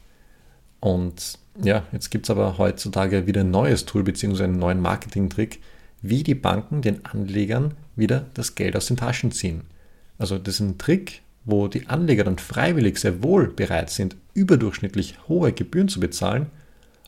Und 0.79 1.39
ja, 1.63 1.84
jetzt 1.91 2.12
gibt 2.12 2.27
es 2.27 2.29
aber 2.29 2.60
heutzutage 2.60 3.25
wieder 3.25 3.41
ein 3.41 3.50
neues 3.50 3.86
Tool 3.86 4.03
bzw. 4.03 4.43
einen 4.43 4.60
neuen 4.60 4.79
Marketing-Trick, 4.79 5.60
wie 6.03 6.22
die 6.22 6.36
Banken 6.36 6.84
den 6.84 7.03
Anlegern 7.03 7.74
wieder 7.96 8.27
das 8.36 8.53
Geld 8.53 8.75
aus 8.75 8.86
den 8.86 8.98
Taschen 8.98 9.31
ziehen. 9.31 9.62
Also 10.20 10.38
das 10.38 10.55
ist 10.55 10.60
ein 10.60 10.77
Trick, 10.77 11.24
wo 11.43 11.67
die 11.67 11.88
Anleger 11.88 12.24
dann 12.24 12.38
freiwillig 12.38 13.00
sehr 13.00 13.24
wohl 13.24 13.48
bereit 13.48 13.89
sind, 13.89 14.15
überdurchschnittlich 14.36 15.15
hohe 15.27 15.53
Gebühren 15.53 15.88
zu 15.88 16.00
bezahlen, 16.00 16.48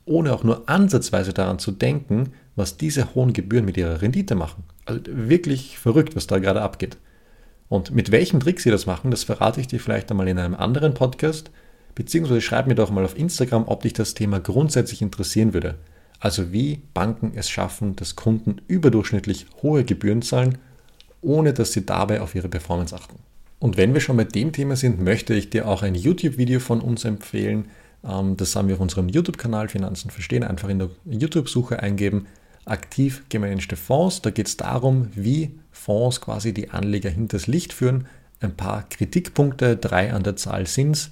ohne 0.06 0.34
auch 0.34 0.44
nur 0.44 0.68
ansatzweise 0.70 1.34
daran 1.34 1.60
zu 1.60 1.72
denken, 1.72 2.34
was 2.56 2.78
diese 2.78 3.16
hohen 3.16 3.34
Gebühren 3.34 3.66
mit 3.66 3.78
ihrer 3.78 4.02
Rendite 4.02 4.36
machen. 4.36 4.64
Also 4.86 5.02
wirklich 5.06 5.80
verrückt, 5.80 6.16
was 6.16 6.28
da 6.28 6.40
gerade 6.40 6.62
abgeht. 6.62 6.98
Und 7.70 7.92
mit 7.96 8.12
welchem 8.12 8.40
Trick 8.40 8.60
sie 8.60 8.70
das 8.70 8.86
machen, 8.86 9.12
das 9.12 9.24
verrate 9.24 9.60
ich 9.60 9.68
dir 9.68 9.80
vielleicht 9.80 10.12
einmal 10.12 10.28
in 10.28 10.38
einem 10.38 10.54
anderen 10.54 10.94
Podcast, 10.94 11.50
beziehungsweise 11.96 12.42
schreib 12.42 12.68
mir 12.68 12.76
doch 12.76 12.92
mal 12.92 13.06
auf 13.06 13.18
Instagram, 13.18 13.68
ob 13.68 13.82
dich 13.82 13.94
das 13.94 14.14
Thema 14.14 14.40
grundsätzlich 14.40 15.02
interessieren 15.02 15.54
würde. 15.54 15.76
Also 16.20 16.52
wie 16.52 16.82
Banken 16.94 17.34
es 17.36 17.50
schaffen, 17.50 17.96
dass 17.96 18.16
Kunden 18.16 18.62
überdurchschnittlich 18.68 19.48
hohe 19.62 19.84
Gebühren 19.84 20.22
zahlen, 20.22 20.58
ohne 21.22 21.54
dass 21.54 21.72
sie 21.72 21.86
dabei 21.86 22.22
auf 22.22 22.36
ihre 22.36 22.50
Performance 22.50 22.96
achten. 22.96 23.16
Und 23.60 23.78
wenn 23.78 23.94
wir 23.94 24.02
schon 24.02 24.18
bei 24.18 24.26
dem 24.26 24.52
Thema 24.52 24.76
sind, 24.76 25.02
möchte 25.02 25.34
ich 25.34 25.50
dir 25.50 25.68
auch 25.68 25.84
ein 25.84 25.96
YouTube-Video 25.96 26.60
von 26.60 26.82
uns 26.82 27.06
empfehlen, 27.06 27.66
das 28.04 28.56
haben 28.56 28.68
wir 28.68 28.76
auf 28.76 28.82
unserem 28.82 29.08
YouTube-Kanal 29.08 29.70
Finanzen 29.70 30.12
verstehen. 30.12 30.44
Einfach 30.44 30.68
in 30.68 30.80
der 30.80 30.90
YouTube-Suche 31.06 31.80
eingeben, 31.82 32.28
aktiv 32.66 33.24
gemanagte 33.30 33.78
Fonds. 33.78 34.22
Da 34.22 34.30
geht 34.30 34.48
es 34.48 34.58
darum, 34.58 35.08
wie 35.16 35.58
Fonds 35.72 36.20
quasi 36.20 36.54
die 36.54 36.70
Anleger 36.70 37.10
hinters 37.10 37.48
Licht 37.48 37.72
führen. 37.72 38.08
Ein 38.42 38.56
paar 38.56 38.84
Kritikpunkte, 38.90 39.78
drei 39.78 40.14
an 40.14 40.24
der 40.24 40.36
Zahl 40.36 40.68
sind. 40.68 41.12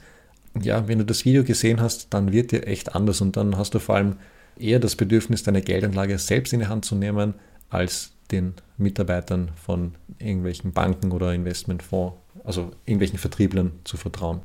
Ja, 0.61 0.89
wenn 0.89 0.99
du 0.99 1.05
das 1.05 1.23
Video 1.23 1.45
gesehen 1.45 1.79
hast, 1.79 2.13
dann 2.13 2.33
wird 2.33 2.51
dir 2.51 2.67
echt 2.67 2.93
anders 2.93 3.21
und 3.21 3.37
dann 3.37 3.57
hast 3.57 3.73
du 3.73 3.79
vor 3.79 3.95
allem 3.95 4.17
eher 4.59 4.79
das 4.79 4.97
Bedürfnis, 4.97 5.43
deine 5.43 5.61
Geldanlage 5.61 6.17
selbst 6.17 6.51
in 6.51 6.59
die 6.59 6.67
Hand 6.67 6.83
zu 6.83 6.95
nehmen, 6.95 7.35
als 7.69 8.11
den 8.31 8.53
Mitarbeitern 8.77 9.51
von 9.55 9.95
irgendwelchen 10.19 10.73
Banken 10.73 11.11
oder 11.11 11.33
Investmentfonds, 11.33 12.17
also 12.43 12.71
irgendwelchen 12.85 13.17
Vertrieblern 13.17 13.71
zu 13.85 13.95
vertrauen. 13.95 14.41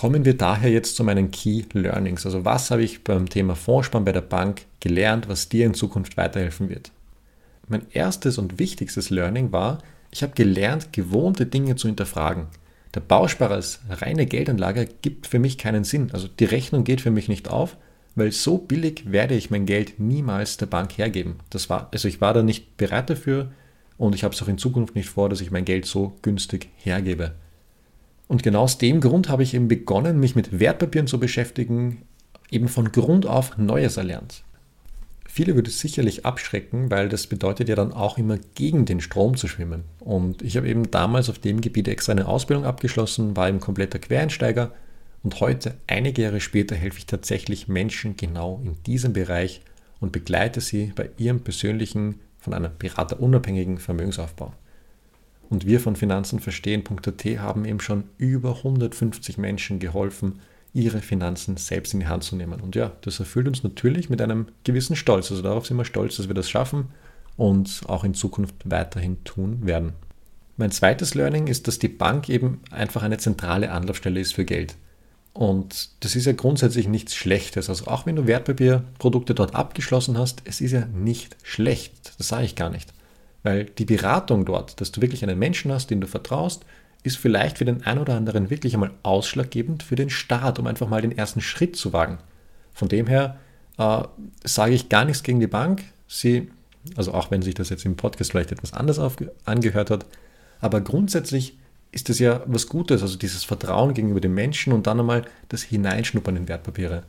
Kommen 0.00 0.24
wir 0.24 0.32
daher 0.32 0.70
jetzt 0.70 0.96
zu 0.96 1.04
meinen 1.04 1.30
Key 1.30 1.64
Learnings. 1.74 2.24
Also 2.24 2.46
was 2.46 2.70
habe 2.70 2.82
ich 2.82 3.04
beim 3.04 3.28
Thema 3.28 3.54
Fondssparen 3.54 4.06
bei 4.06 4.12
der 4.12 4.22
Bank 4.22 4.62
gelernt, 4.80 5.28
was 5.28 5.50
dir 5.50 5.66
in 5.66 5.74
Zukunft 5.74 6.16
weiterhelfen 6.16 6.70
wird? 6.70 6.90
Mein 7.68 7.82
erstes 7.92 8.38
und 8.38 8.58
wichtigstes 8.58 9.10
Learning 9.10 9.52
war, 9.52 9.76
ich 10.10 10.22
habe 10.22 10.32
gelernt, 10.32 10.94
gewohnte 10.94 11.44
Dinge 11.44 11.76
zu 11.76 11.86
hinterfragen. 11.86 12.46
Der 12.94 13.00
Bausparer 13.00 13.56
als 13.56 13.80
reine 13.90 14.24
Geldanlage 14.24 14.88
gibt 15.02 15.26
für 15.26 15.38
mich 15.38 15.58
keinen 15.58 15.84
Sinn. 15.84 16.08
Also 16.14 16.28
die 16.28 16.46
Rechnung 16.46 16.84
geht 16.84 17.02
für 17.02 17.10
mich 17.10 17.28
nicht 17.28 17.50
auf, 17.50 17.76
weil 18.14 18.32
so 18.32 18.56
billig 18.56 19.12
werde 19.12 19.34
ich 19.34 19.50
mein 19.50 19.66
Geld 19.66 20.00
niemals 20.00 20.56
der 20.56 20.64
Bank 20.64 20.96
hergeben. 20.96 21.40
Das 21.50 21.68
war, 21.68 21.90
also 21.92 22.08
ich 22.08 22.22
war 22.22 22.32
da 22.32 22.42
nicht 22.42 22.78
bereit 22.78 23.10
dafür 23.10 23.52
und 23.98 24.14
ich 24.14 24.24
habe 24.24 24.34
es 24.34 24.40
auch 24.40 24.48
in 24.48 24.56
Zukunft 24.56 24.94
nicht 24.94 25.10
vor, 25.10 25.28
dass 25.28 25.42
ich 25.42 25.50
mein 25.50 25.66
Geld 25.66 25.84
so 25.84 26.16
günstig 26.22 26.70
hergebe. 26.78 27.34
Und 28.30 28.44
genau 28.44 28.62
aus 28.62 28.78
dem 28.78 29.00
Grund 29.00 29.28
habe 29.28 29.42
ich 29.42 29.54
eben 29.54 29.66
begonnen, 29.66 30.20
mich 30.20 30.36
mit 30.36 30.60
Wertpapieren 30.60 31.08
zu 31.08 31.18
beschäftigen, 31.18 32.02
eben 32.48 32.68
von 32.68 32.92
Grund 32.92 33.26
auf 33.26 33.58
Neues 33.58 33.96
erlernt. 33.96 34.44
Viele 35.28 35.56
würde 35.56 35.68
es 35.68 35.80
sicherlich 35.80 36.24
abschrecken, 36.24 36.92
weil 36.92 37.08
das 37.08 37.26
bedeutet 37.26 37.68
ja 37.68 37.74
dann 37.74 37.92
auch 37.92 38.18
immer 38.18 38.38
gegen 38.54 38.84
den 38.84 39.00
Strom 39.00 39.36
zu 39.36 39.48
schwimmen. 39.48 39.82
Und 39.98 40.42
ich 40.42 40.56
habe 40.56 40.68
eben 40.68 40.92
damals 40.92 41.28
auf 41.28 41.40
dem 41.40 41.60
Gebiet 41.60 41.88
extra 41.88 42.12
eine 42.12 42.28
Ausbildung 42.28 42.64
abgeschlossen, 42.64 43.34
war 43.34 43.48
eben 43.48 43.58
kompletter 43.58 43.98
Quereinsteiger 43.98 44.74
und 45.24 45.40
heute, 45.40 45.74
einige 45.88 46.22
Jahre 46.22 46.40
später, 46.40 46.76
helfe 46.76 46.98
ich 46.98 47.06
tatsächlich 47.06 47.66
Menschen 47.66 48.16
genau 48.16 48.60
in 48.64 48.80
diesem 48.84 49.12
Bereich 49.12 49.60
und 49.98 50.12
begleite 50.12 50.60
sie 50.60 50.92
bei 50.94 51.10
ihrem 51.18 51.40
persönlichen, 51.40 52.20
von 52.38 52.54
einem 52.54 52.70
Berater 52.78 53.18
unabhängigen 53.18 53.78
Vermögensaufbau. 53.78 54.54
Und 55.50 55.66
wir 55.66 55.80
von 55.80 55.96
Finanzen 55.96 56.38
verstehen.at 56.38 57.24
haben 57.40 57.64
eben 57.64 57.80
schon 57.80 58.04
über 58.16 58.56
150 58.58 59.36
Menschen 59.36 59.80
geholfen, 59.80 60.38
ihre 60.72 61.00
Finanzen 61.00 61.56
selbst 61.56 61.92
in 61.92 62.00
die 62.00 62.06
Hand 62.06 62.22
zu 62.22 62.36
nehmen. 62.36 62.60
Und 62.60 62.76
ja, 62.76 62.92
das 63.02 63.18
erfüllt 63.18 63.48
uns 63.48 63.64
natürlich 63.64 64.08
mit 64.08 64.22
einem 64.22 64.46
gewissen 64.62 64.94
Stolz. 64.94 65.30
Also 65.30 65.42
darauf 65.42 65.66
sind 65.66 65.76
wir 65.76 65.84
stolz, 65.84 66.16
dass 66.16 66.28
wir 66.28 66.34
das 66.34 66.48
schaffen 66.48 66.86
und 67.36 67.82
auch 67.88 68.04
in 68.04 68.14
Zukunft 68.14 68.54
weiterhin 68.64 69.22
tun 69.24 69.66
werden. 69.66 69.92
Mein 70.56 70.70
zweites 70.70 71.14
Learning 71.14 71.48
ist, 71.48 71.66
dass 71.66 71.80
die 71.80 71.88
Bank 71.88 72.28
eben 72.28 72.60
einfach 72.70 73.02
eine 73.02 73.18
zentrale 73.18 73.72
Anlaufstelle 73.72 74.20
ist 74.20 74.34
für 74.34 74.44
Geld. 74.44 74.76
Und 75.32 75.90
das 76.00 76.16
ist 76.16 76.26
ja 76.26 76.32
grundsätzlich 76.32 76.86
nichts 76.86 77.14
Schlechtes. 77.14 77.68
Also 77.68 77.86
auch 77.86 78.06
wenn 78.06 78.16
du 78.16 78.26
Wertpapierprodukte 78.26 79.34
dort 79.34 79.54
abgeschlossen 79.54 80.18
hast, 80.18 80.42
es 80.44 80.60
ist 80.60 80.72
ja 80.72 80.86
nicht 80.86 81.36
schlecht. 81.42 82.12
Das 82.18 82.28
sage 82.28 82.44
ich 82.44 82.56
gar 82.56 82.70
nicht. 82.70 82.92
Weil 83.42 83.64
die 83.64 83.84
Beratung 83.84 84.44
dort, 84.44 84.80
dass 84.80 84.92
du 84.92 85.00
wirklich 85.00 85.22
einen 85.22 85.38
Menschen 85.38 85.72
hast, 85.72 85.90
den 85.90 86.00
du 86.00 86.06
vertraust, 86.06 86.64
ist 87.02 87.16
vielleicht 87.16 87.58
für 87.58 87.64
den 87.64 87.82
einen 87.84 88.00
oder 88.00 88.14
anderen 88.14 88.50
wirklich 88.50 88.74
einmal 88.74 88.90
ausschlaggebend 89.02 89.82
für 89.82 89.96
den 89.96 90.10
Start, 90.10 90.58
um 90.58 90.66
einfach 90.66 90.88
mal 90.88 91.00
den 91.00 91.16
ersten 91.16 91.40
Schritt 91.40 91.76
zu 91.76 91.92
wagen. 91.92 92.18
Von 92.74 92.88
dem 92.88 93.06
her 93.06 93.38
äh, 93.78 94.02
sage 94.44 94.74
ich 94.74 94.88
gar 94.88 95.04
nichts 95.04 95.22
gegen 95.22 95.40
die 95.40 95.46
Bank. 95.46 95.82
Sie, 96.06 96.50
also 96.96 97.14
auch 97.14 97.30
wenn 97.30 97.42
sich 97.42 97.54
das 97.54 97.70
jetzt 97.70 97.86
im 97.86 97.96
Podcast 97.96 98.32
vielleicht 98.32 98.52
etwas 98.52 98.74
anders 98.74 99.00
angehört 99.44 99.90
hat, 99.90 100.06
aber 100.60 100.80
grundsätzlich 100.82 101.56
ist 101.92 102.10
es 102.10 102.18
ja 102.18 102.42
was 102.46 102.68
Gutes, 102.68 103.02
also 103.02 103.16
dieses 103.16 103.44
Vertrauen 103.44 103.94
gegenüber 103.94 104.20
den 104.20 104.34
Menschen 104.34 104.72
und 104.72 104.86
dann 104.86 105.00
einmal 105.00 105.24
das 105.48 105.62
Hineinschnuppern 105.62 106.36
in 106.36 106.48
Wertpapiere. 106.48 107.02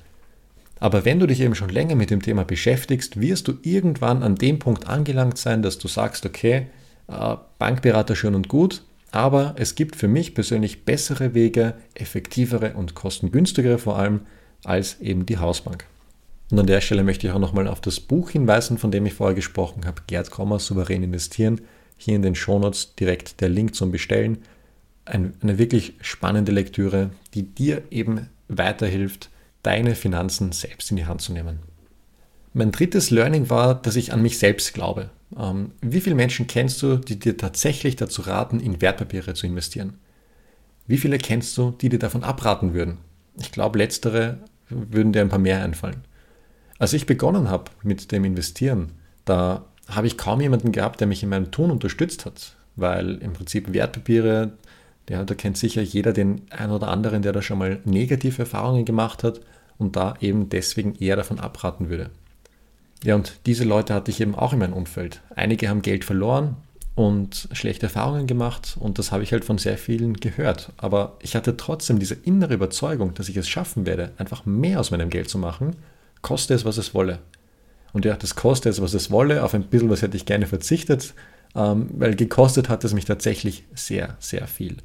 Aber 0.82 1.06
wenn 1.06 1.20
du 1.20 1.28
dich 1.28 1.40
eben 1.42 1.54
schon 1.54 1.70
länger 1.70 1.94
mit 1.94 2.10
dem 2.10 2.24
Thema 2.24 2.44
beschäftigst, 2.44 3.22
wirst 3.22 3.48
du 3.48 3.54
irgendwann 3.62 4.24
an 4.24 4.36
dem 4.36 4.58
Punkt 4.58 4.88
angelangt 4.88 5.38
sein, 5.38 5.62
dass 5.62 5.78
du 5.78 5.88
sagst, 5.88 6.26
okay, 6.26 6.68
äh, 7.08 7.36
Bankberater 7.60 8.16
schön 8.16 8.34
und 8.34 8.48
gut, 8.48 8.82
aber 9.12 9.54
es 9.58 9.76
gibt 9.76 9.96
für 9.96 10.08
mich 10.08 10.34
persönlich 10.34 10.84
bessere 10.84 11.36
Wege, 11.36 11.76
effektivere 11.94 12.74
und 12.74 12.96
kostengünstigere 12.96 13.78
vor 13.78 14.00
allem, 14.00 14.22
als 14.64 15.00
eben 15.00 15.28
die 15.28 15.38
Hausbank. 15.38 15.86
Und 16.50 16.60
an 16.60 16.68
der 16.68 16.82
Stelle 16.82 17.04
möchte 17.04 17.28
ich 17.28 17.34
auch 17.34 17.40
nochmal 17.40 17.68
auf 17.68 17.80
das 17.80 18.00
Buch 18.00 18.32
hinweisen, 18.32 18.80
von 18.80 18.90
dem 18.90 19.06
ich 19.06 19.14
vorher 19.14 19.36
gesprochen 19.36 19.86
habe, 19.86 20.02
Gerd 20.08 20.32
Kommer, 20.32 20.58
Souverän 20.58 21.04
investieren. 21.04 21.62
Hier 21.96 22.16
in 22.16 22.24
den 22.24 22.34
Shownotes 22.34 22.96
direkt 22.96 23.40
der 23.42 23.50
Link 23.50 23.76
zum 23.76 23.92
Bestellen. 23.92 24.40
Ein, 25.06 25.36
eine 25.44 25.60
wirklich 25.60 25.94
spannende 26.02 26.52
Lektüre, 26.52 27.12
die 27.36 27.44
dir 27.44 27.84
eben 27.92 28.30
weiterhilft, 28.48 29.30
deine 29.64 29.96
Finanzen 29.96 30.52
selbst 30.52 30.92
in 30.92 30.98
die 30.98 31.06
Hand 31.06 31.22
zu 31.22 31.34
nehmen. 31.34 31.60
Mein 32.54 32.72
drittes 32.72 33.12
Learning 33.12 33.50
war, 33.50 33.76
dass 33.76 33.96
ich 33.96 34.12
an 34.12 34.22
mich 34.22 34.38
selbst 34.38 34.74
glaube. 34.74 35.10
Ähm, 35.38 35.72
wie 35.82 36.02
viele 36.02 36.16
Menschen 36.16 36.48
kennst 36.48 36.82
du, 36.82 36.98
die 36.98 37.18
dir 37.18 37.38
tatsächlich 37.38 37.96
dazu 37.96 38.24
raten, 38.24 38.60
in 38.60 38.82
Wertpapiere 38.82 39.34
zu 39.34 39.48
investieren? 39.48 39.94
Wie 40.88 40.98
viele 40.98 41.18
kennst 41.18 41.58
du, 41.58 41.72
die 41.72 41.90
dir 41.90 42.00
davon 42.00 42.24
abraten 42.24 42.74
würden? 42.74 42.98
Ich 43.40 43.52
glaube, 43.52 43.78
letztere 43.78 44.40
würden 44.70 45.14
dir 45.14 45.22
ein 45.22 45.30
paar 45.30 45.40
mehr 45.40 45.64
einfallen. 45.64 46.04
Als 46.78 46.94
ich 46.94 47.06
begonnen 47.06 47.50
habe 47.50 47.72
mit 47.84 48.12
dem 48.12 48.26
Investieren, 48.26 48.94
da 49.24 49.66
habe 49.88 50.08
ich 50.08 50.18
kaum 50.18 50.42
jemanden 50.42 50.72
gehabt, 50.72 51.00
der 51.00 51.08
mich 51.08 51.24
in 51.24 51.30
meinem 51.30 51.52
Tun 51.52 51.72
unterstützt 51.72 52.26
hat, 52.26 52.56
weil 52.76 53.16
im 53.18 53.34
Prinzip 53.34 53.72
Wertpapiere, 53.72 54.54
ja, 55.10 55.24
da 55.24 55.36
kennt 55.36 55.58
sicher 55.58 55.82
jeder 55.82 56.12
den 56.12 56.42
einen 56.50 56.72
oder 56.72 56.90
anderen, 56.90 57.22
der 57.22 57.34
da 57.34 57.42
schon 57.42 57.60
mal 57.60 57.80
negative 57.86 58.42
Erfahrungen 58.42 58.84
gemacht 58.84 59.24
hat 59.24 59.42
und 59.82 59.96
da 59.96 60.16
eben 60.22 60.50
deswegen 60.50 60.96
eher 60.96 61.16
davon 61.16 61.40
abraten 61.40 61.90
würde. 61.90 62.10
Ja, 63.04 63.16
und 63.16 63.40
diese 63.46 63.64
Leute 63.64 63.94
hatte 63.94 64.12
ich 64.12 64.22
eben 64.22 64.36
auch 64.36 64.54
in 64.54 64.60
meinem 64.60 64.74
Umfeld. 64.74 65.22
Einige 65.36 65.70
haben 65.70 65.82
Geld 65.82 66.06
verloren 66.06 66.56
und 66.96 67.50
schlechte 67.52 67.88
Erfahrungen 67.88 68.28
gemacht 68.28 68.78
und 68.80 69.00
das 69.00 69.12
habe 69.12 69.24
ich 69.24 69.34
halt 69.34 69.44
von 69.44 69.58
sehr 69.58 69.78
vielen 69.78 70.14
gehört. 70.14 70.72
Aber 70.78 71.18
ich 71.22 71.36
hatte 71.36 71.58
trotzdem 71.58 72.00
diese 72.00 72.16
innere 72.16 72.54
Überzeugung, 72.54 73.14
dass 73.16 73.28
ich 73.28 73.38
es 73.38 73.50
schaffen 73.50 73.86
werde, 73.86 74.12
einfach 74.18 74.46
mehr 74.46 74.80
aus 74.80 74.92
meinem 74.92 75.10
Geld 75.10 75.30
zu 75.30 75.38
machen 75.38 75.76
koste 76.22 76.54
es, 76.54 76.66
was 76.66 76.78
es 76.78 76.94
wolle. 76.94 77.20
Und 77.94 78.06
ja, 78.06 78.16
das 78.16 78.36
koste 78.36 78.70
es, 78.70 78.82
was 78.82 78.94
es 78.94 79.12
wolle. 79.12 79.44
Auf 79.44 79.54
ein 79.54 79.64
bisschen 79.64 79.90
was 79.90 80.02
hätte 80.02 80.18
ich 80.18 80.26
gerne 80.26 80.48
verzichtet, 80.48 81.14
ähm, 81.56 81.90
weil 81.94 82.16
gekostet 82.16 82.70
hat 82.70 82.84
es 82.84 82.94
mich 82.94 83.06
tatsächlich 83.06 83.64
sehr, 83.76 84.16
sehr 84.20 84.48
viel. 84.48 84.78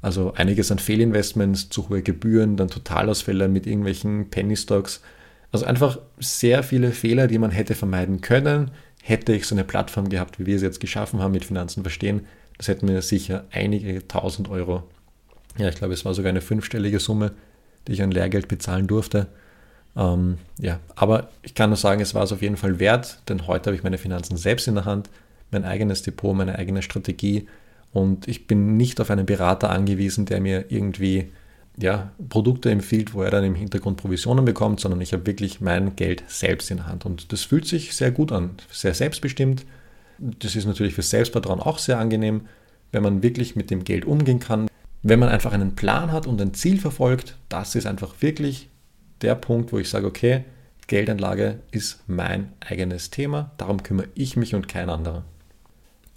Also 0.00 0.32
einiges 0.34 0.70
an 0.70 0.78
Fehlinvestments, 0.78 1.70
zu 1.70 1.88
hohe 1.88 2.02
Gebühren, 2.02 2.56
dann 2.56 2.68
Totalausfälle 2.68 3.48
mit 3.48 3.66
irgendwelchen 3.66 4.30
Penny 4.30 4.56
Stocks. 4.56 5.00
Also 5.50 5.66
einfach 5.66 5.98
sehr 6.18 6.62
viele 6.62 6.92
Fehler, 6.92 7.26
die 7.26 7.38
man 7.38 7.50
hätte 7.50 7.74
vermeiden 7.74 8.20
können. 8.20 8.70
Hätte 9.02 9.32
ich 9.32 9.46
so 9.46 9.54
eine 9.54 9.64
Plattform 9.64 10.08
gehabt, 10.08 10.38
wie 10.38 10.46
wir 10.46 10.58
sie 10.58 10.66
jetzt 10.66 10.80
geschaffen 10.80 11.20
haben 11.20 11.32
mit 11.32 11.44
Finanzen 11.44 11.82
verstehen, 11.82 12.26
das 12.58 12.68
hätten 12.68 12.86
mir 12.86 13.00
sicher 13.02 13.44
einige 13.52 14.06
tausend 14.06 14.50
Euro, 14.50 14.82
ja, 15.56 15.68
ich 15.68 15.76
glaube, 15.76 15.94
es 15.94 16.04
war 16.04 16.12
sogar 16.12 16.30
eine 16.30 16.40
fünfstellige 16.40 17.00
Summe, 17.00 17.32
die 17.86 17.92
ich 17.92 18.02
an 18.02 18.10
Lehrgeld 18.10 18.48
bezahlen 18.48 18.86
durfte, 18.86 19.28
ähm, 19.96 20.38
ja, 20.58 20.78
aber 20.94 21.30
ich 21.42 21.54
kann 21.54 21.70
nur 21.70 21.76
sagen, 21.76 22.00
es 22.00 22.14
war 22.14 22.22
es 22.22 22.32
auf 22.32 22.42
jeden 22.42 22.56
Fall 22.56 22.78
wert, 22.78 23.22
denn 23.28 23.46
heute 23.46 23.70
habe 23.70 23.76
ich 23.76 23.82
meine 23.82 23.98
Finanzen 23.98 24.36
selbst 24.36 24.68
in 24.68 24.74
der 24.74 24.84
Hand, 24.84 25.08
mein 25.50 25.64
eigenes 25.64 26.02
Depot, 26.02 26.36
meine 26.36 26.58
eigene 26.58 26.82
Strategie 26.82 27.48
und 27.92 28.28
ich 28.28 28.46
bin 28.46 28.76
nicht 28.76 29.00
auf 29.00 29.10
einen 29.10 29.26
Berater 29.26 29.70
angewiesen, 29.70 30.26
der 30.26 30.40
mir 30.40 30.66
irgendwie 30.68 31.30
ja, 31.80 32.10
Produkte 32.28 32.70
empfiehlt, 32.70 33.14
wo 33.14 33.22
er 33.22 33.30
dann 33.30 33.44
im 33.44 33.54
Hintergrund 33.54 33.98
Provisionen 33.98 34.44
bekommt, 34.44 34.80
sondern 34.80 35.00
ich 35.00 35.12
habe 35.12 35.26
wirklich 35.26 35.60
mein 35.60 35.94
Geld 35.96 36.24
selbst 36.26 36.70
in 36.70 36.78
der 36.78 36.86
Hand 36.86 37.06
und 37.06 37.32
das 37.32 37.44
fühlt 37.44 37.66
sich 37.66 37.94
sehr 37.94 38.10
gut 38.10 38.32
an, 38.32 38.50
sehr 38.70 38.94
selbstbestimmt. 38.94 39.64
Das 40.18 40.56
ist 40.56 40.66
natürlich 40.66 40.94
für 40.94 41.02
Selbstvertrauen 41.02 41.60
auch 41.60 41.78
sehr 41.78 41.98
angenehm, 41.98 42.42
wenn 42.90 43.02
man 43.02 43.22
wirklich 43.22 43.54
mit 43.54 43.70
dem 43.70 43.84
Geld 43.84 44.04
umgehen 44.04 44.40
kann. 44.40 44.68
Wenn 45.02 45.20
man 45.20 45.28
einfach 45.28 45.52
einen 45.52 45.76
Plan 45.76 46.10
hat 46.10 46.26
und 46.26 46.40
ein 46.40 46.54
Ziel 46.54 46.80
verfolgt, 46.80 47.36
das 47.48 47.76
ist 47.76 47.86
einfach 47.86 48.14
wirklich 48.20 48.68
der 49.22 49.36
Punkt, 49.36 49.72
wo 49.72 49.78
ich 49.78 49.88
sage, 49.88 50.06
okay, 50.06 50.44
Geldanlage 50.88 51.60
ist 51.70 52.02
mein 52.08 52.52
eigenes 52.60 53.10
Thema, 53.10 53.52
darum 53.58 53.82
kümmere 53.82 54.08
ich 54.14 54.36
mich 54.36 54.54
und 54.54 54.66
kein 54.68 54.90
anderer. 54.90 55.24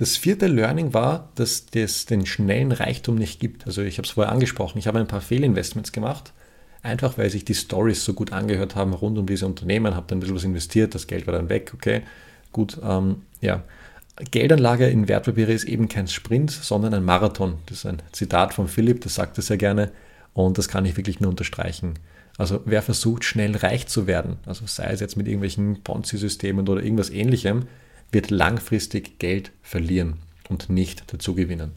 Das 0.02 0.18
vierte 0.18 0.48
Learning 0.48 0.96
war, 0.96 1.30
dass 1.36 1.68
es 1.76 2.08
den 2.08 2.26
schnellen 2.26 2.72
Reichtum 2.72 3.14
nicht 3.14 3.40
gibt. 3.40 3.68
Also 3.68 3.84
ich 3.84 4.00
habe 4.00 4.08
es 4.08 4.14
vorher 4.14 4.34
angesprochen, 4.34 4.80
ich 4.80 4.88
habe 4.88 4.98
ein 4.98 5.06
paar 5.06 5.22
Fehlinvestments 5.22 5.92
gemacht, 5.92 6.34
einfach 6.82 7.20
weil 7.20 7.30
sich 7.30 7.46
die 7.46 7.54
Stories 7.54 8.04
so 8.04 8.16
gut 8.16 8.34
angehört 8.34 8.76
haben 8.76 8.94
rund 8.94 9.20
um 9.20 9.28
diese 9.28 9.46
Unternehmen, 9.46 9.94
habe 9.96 10.08
dann 10.08 10.18
ein 10.18 10.22
bisschen 10.22 10.36
was 10.36 10.44
investiert, 10.44 10.96
das 10.96 11.06
Geld 11.06 11.28
war 11.28 11.36
dann 11.36 11.50
weg, 11.50 11.74
okay, 11.76 12.02
gut, 12.52 12.80
ähm, 12.84 13.18
ja. 13.42 13.62
Geldanlage 14.32 14.88
in 14.88 15.08
Wertpapiere 15.08 15.54
ist 15.54 15.66
eben 15.66 15.88
kein 15.88 16.08
Sprint, 16.08 16.50
sondern 16.50 16.96
ein 16.96 17.06
Marathon. 17.06 17.60
Das 17.68 17.78
ist 17.78 17.86
ein 17.86 18.02
Zitat 18.12 18.56
von 18.56 18.68
Philipp, 18.68 19.02
das 19.02 19.14
sagt 19.14 19.38
er 19.38 19.44
sehr 19.44 19.58
gerne 19.58 19.92
und 20.34 20.58
das 20.58 20.68
kann 20.68 20.86
ich 20.86 20.98
wirklich 20.98 21.20
nur 21.20 21.30
unterstreichen. 21.30 22.00
Also 22.40 22.62
wer 22.66 22.82
versucht, 22.82 23.24
schnell 23.24 23.56
reich 23.56 23.86
zu 23.86 24.08
werden, 24.08 24.38
also 24.48 24.66
sei 24.66 24.92
es 24.94 25.00
jetzt 25.00 25.16
mit 25.16 25.28
irgendwelchen 25.28 25.84
Ponzi-Systemen 25.84 26.68
oder 26.68 26.82
irgendwas 26.82 27.12
ähnlichem, 27.12 27.68
wird 28.12 28.30
langfristig 28.30 29.20
Geld 29.20 29.52
verlieren 29.62 30.18
und 30.50 30.70
nicht 30.70 31.12
dazu 31.14 31.34
gewinnen. 31.36 31.72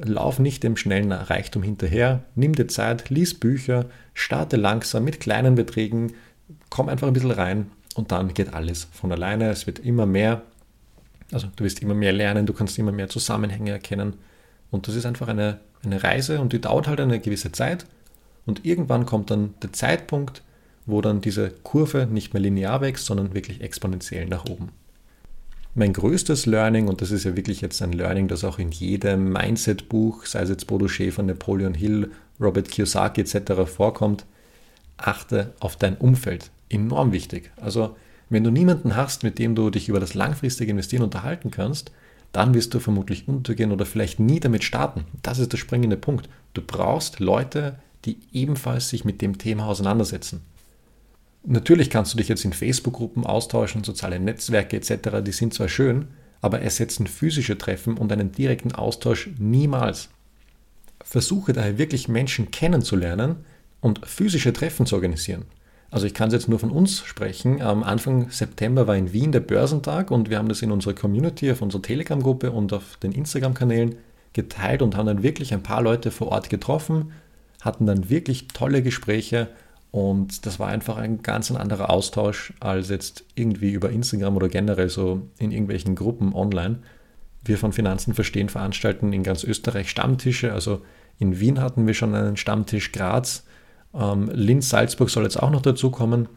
Lauf 0.00 0.38
nicht 0.38 0.62
dem 0.62 0.76
schnellen 0.76 1.12
Reichtum 1.12 1.62
hinterher, 1.62 2.24
nimm 2.34 2.54
dir 2.54 2.68
Zeit, 2.68 3.10
lies 3.10 3.38
Bücher, 3.38 3.86
starte 4.14 4.56
langsam 4.56 5.04
mit 5.04 5.20
kleinen 5.20 5.54
Beträgen, 5.54 6.12
komm 6.70 6.88
einfach 6.88 7.08
ein 7.08 7.12
bisschen 7.12 7.32
rein 7.32 7.70
und 7.94 8.12
dann 8.12 8.32
geht 8.32 8.54
alles 8.54 8.88
von 8.92 9.10
alleine. 9.10 9.50
Es 9.50 9.66
wird 9.66 9.80
immer 9.80 10.06
mehr, 10.06 10.42
also 11.32 11.48
du 11.56 11.64
wirst 11.64 11.82
immer 11.82 11.94
mehr 11.94 12.12
lernen, 12.12 12.46
du 12.46 12.52
kannst 12.52 12.78
immer 12.78 12.92
mehr 12.92 13.08
Zusammenhänge 13.08 13.72
erkennen 13.72 14.14
und 14.70 14.86
das 14.86 14.94
ist 14.94 15.04
einfach 15.04 15.28
eine, 15.28 15.60
eine 15.84 16.02
Reise 16.02 16.40
und 16.40 16.52
die 16.52 16.60
dauert 16.60 16.86
halt 16.86 17.00
eine 17.00 17.20
gewisse 17.20 17.50
Zeit 17.50 17.86
und 18.46 18.64
irgendwann 18.64 19.04
kommt 19.04 19.30
dann 19.30 19.54
der 19.62 19.72
Zeitpunkt, 19.72 20.42
wo 20.86 21.00
dann 21.02 21.20
diese 21.20 21.50
Kurve 21.50 22.06
nicht 22.06 22.32
mehr 22.32 22.40
linear 22.40 22.80
wächst, 22.80 23.04
sondern 23.04 23.34
wirklich 23.34 23.60
exponentiell 23.60 24.26
nach 24.26 24.46
oben. 24.46 24.70
Mein 25.78 25.92
größtes 25.92 26.46
Learning, 26.46 26.88
und 26.88 27.02
das 27.02 27.12
ist 27.12 27.22
ja 27.22 27.36
wirklich 27.36 27.60
jetzt 27.60 27.80
ein 27.82 27.92
Learning, 27.92 28.26
das 28.26 28.42
auch 28.42 28.58
in 28.58 28.72
jedem 28.72 29.32
Mindset-Buch, 29.32 30.26
sei 30.26 30.40
es 30.40 30.48
jetzt 30.48 30.66
Bodo 30.66 30.88
Schäfer, 30.88 31.22
Napoleon 31.22 31.72
Hill, 31.72 32.10
Robert 32.40 32.68
Kiyosaki 32.68 33.20
etc. 33.20 33.52
vorkommt, 33.64 34.26
achte 34.96 35.54
auf 35.60 35.76
dein 35.76 35.96
Umfeld. 35.96 36.50
Enorm 36.68 37.12
wichtig. 37.12 37.52
Also 37.58 37.94
wenn 38.28 38.42
du 38.42 38.50
niemanden 38.50 38.96
hast, 38.96 39.22
mit 39.22 39.38
dem 39.38 39.54
du 39.54 39.70
dich 39.70 39.88
über 39.88 40.00
das 40.00 40.14
langfristige 40.14 40.72
Investieren 40.72 41.04
unterhalten 41.04 41.52
kannst, 41.52 41.92
dann 42.32 42.54
wirst 42.54 42.74
du 42.74 42.80
vermutlich 42.80 43.28
untergehen 43.28 43.70
oder 43.70 43.86
vielleicht 43.86 44.18
nie 44.18 44.40
damit 44.40 44.64
starten. 44.64 45.04
Das 45.22 45.38
ist 45.38 45.52
der 45.52 45.58
springende 45.58 45.96
Punkt. 45.96 46.28
Du 46.54 46.60
brauchst 46.60 47.20
Leute, 47.20 47.76
die 48.04 48.18
ebenfalls 48.32 48.88
sich 48.88 49.04
mit 49.04 49.22
dem 49.22 49.38
Thema 49.38 49.66
auseinandersetzen. 49.66 50.40
Natürlich 51.50 51.88
kannst 51.88 52.12
du 52.12 52.18
dich 52.18 52.28
jetzt 52.28 52.44
in 52.44 52.52
Facebook-Gruppen 52.52 53.24
austauschen, 53.24 53.82
soziale 53.82 54.20
Netzwerke 54.20 54.76
etc., 54.76 55.22
die 55.24 55.32
sind 55.32 55.54
zwar 55.54 55.70
schön, 55.70 56.08
aber 56.42 56.60
ersetzen 56.60 57.06
physische 57.06 57.56
Treffen 57.56 57.96
und 57.96 58.12
einen 58.12 58.32
direkten 58.32 58.72
Austausch 58.72 59.30
niemals. 59.38 60.10
Versuche 61.02 61.54
daher 61.54 61.78
wirklich 61.78 62.06
Menschen 62.06 62.50
kennenzulernen 62.50 63.36
und 63.80 64.06
physische 64.06 64.52
Treffen 64.52 64.84
zu 64.84 64.96
organisieren. 64.96 65.46
Also 65.90 66.06
ich 66.06 66.12
kann 66.12 66.28
es 66.28 66.34
jetzt 66.34 66.48
nur 66.50 66.58
von 66.58 66.70
uns 66.70 66.98
sprechen. 67.00 67.62
Am 67.62 67.82
Anfang 67.82 68.30
September 68.30 68.86
war 68.86 68.98
in 68.98 69.14
Wien 69.14 69.32
der 69.32 69.40
Börsentag 69.40 70.10
und 70.10 70.28
wir 70.28 70.36
haben 70.36 70.50
das 70.50 70.60
in 70.60 70.70
unserer 70.70 70.92
Community, 70.92 71.50
auf 71.50 71.62
unserer 71.62 71.80
Telegram-Gruppe 71.80 72.50
und 72.52 72.74
auf 72.74 72.98
den 72.98 73.12
Instagram-Kanälen 73.12 73.94
geteilt 74.34 74.82
und 74.82 74.96
haben 74.96 75.06
dann 75.06 75.22
wirklich 75.22 75.54
ein 75.54 75.62
paar 75.62 75.80
Leute 75.80 76.10
vor 76.10 76.28
Ort 76.28 76.50
getroffen, 76.50 77.12
hatten 77.62 77.86
dann 77.86 78.10
wirklich 78.10 78.48
tolle 78.48 78.82
Gespräche 78.82 79.48
und 79.90 80.44
das 80.44 80.58
war 80.58 80.68
einfach 80.68 80.98
ein 80.98 81.22
ganz 81.22 81.50
anderer 81.50 81.90
Austausch 81.90 82.52
als 82.60 82.88
jetzt 82.90 83.24
irgendwie 83.34 83.72
über 83.72 83.90
Instagram 83.90 84.36
oder 84.36 84.48
generell 84.48 84.90
so 84.90 85.22
in 85.38 85.50
irgendwelchen 85.50 85.94
Gruppen 85.94 86.34
online. 86.34 86.80
Wir 87.44 87.56
von 87.56 87.72
Finanzen 87.72 88.14
verstehen 88.14 88.50
veranstalten 88.50 89.12
in 89.12 89.22
ganz 89.22 89.44
Österreich 89.44 89.88
Stammtische. 89.88 90.52
Also 90.52 90.82
in 91.18 91.40
Wien 91.40 91.60
hatten 91.60 91.86
wir 91.86 91.94
schon 91.94 92.14
einen 92.14 92.36
Stammtisch, 92.36 92.92
Graz, 92.92 93.44
ähm, 93.94 94.30
Linz, 94.32 94.68
Salzburg 94.68 95.08
soll 95.08 95.24
jetzt 95.24 95.42
auch 95.42 95.50
noch 95.50 95.62
dazu 95.62 95.90
kommen. 95.90 96.28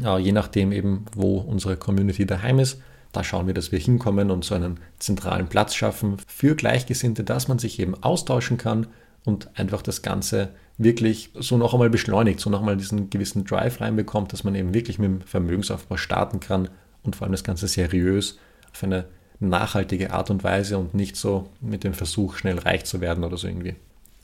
Ja, 0.00 0.18
je 0.18 0.32
nachdem 0.32 0.70
eben, 0.72 1.06
wo 1.14 1.38
unsere 1.38 1.76
Community 1.76 2.26
daheim 2.26 2.58
ist. 2.58 2.80
Da 3.12 3.22
schauen 3.22 3.46
wir, 3.46 3.54
dass 3.54 3.70
wir 3.70 3.78
hinkommen 3.78 4.30
und 4.30 4.44
so 4.44 4.56
einen 4.56 4.80
zentralen 4.98 5.48
Platz 5.48 5.74
schaffen 5.74 6.16
für 6.26 6.56
Gleichgesinnte, 6.56 7.22
dass 7.22 7.46
man 7.46 7.60
sich 7.60 7.78
eben 7.78 7.94
austauschen 8.02 8.56
kann 8.56 8.88
und 9.24 9.50
einfach 9.56 9.82
das 9.82 10.02
Ganze 10.02 10.50
wirklich 10.76 11.30
so 11.34 11.56
noch 11.56 11.72
einmal 11.72 11.90
beschleunigt, 11.90 12.40
so 12.40 12.50
noch 12.50 12.60
einmal 12.60 12.76
diesen 12.76 13.10
gewissen 13.10 13.44
Drive 13.44 13.80
reinbekommt, 13.80 14.32
dass 14.32 14.44
man 14.44 14.54
eben 14.54 14.74
wirklich 14.74 14.98
mit 14.98 15.08
dem 15.08 15.20
Vermögensaufbau 15.22 15.96
starten 15.96 16.40
kann 16.40 16.68
und 17.02 17.16
vor 17.16 17.24
allem 17.24 17.32
das 17.32 17.44
Ganze 17.44 17.68
seriös 17.68 18.38
auf 18.72 18.82
eine 18.82 19.06
nachhaltige 19.40 20.12
Art 20.12 20.30
und 20.30 20.42
Weise 20.42 20.78
und 20.78 20.94
nicht 20.94 21.16
so 21.16 21.48
mit 21.60 21.84
dem 21.84 21.94
Versuch, 21.94 22.36
schnell 22.36 22.58
reich 22.58 22.84
zu 22.84 23.00
werden 23.00 23.24
oder 23.24 23.36
so 23.36 23.46
irgendwie. 23.46 23.76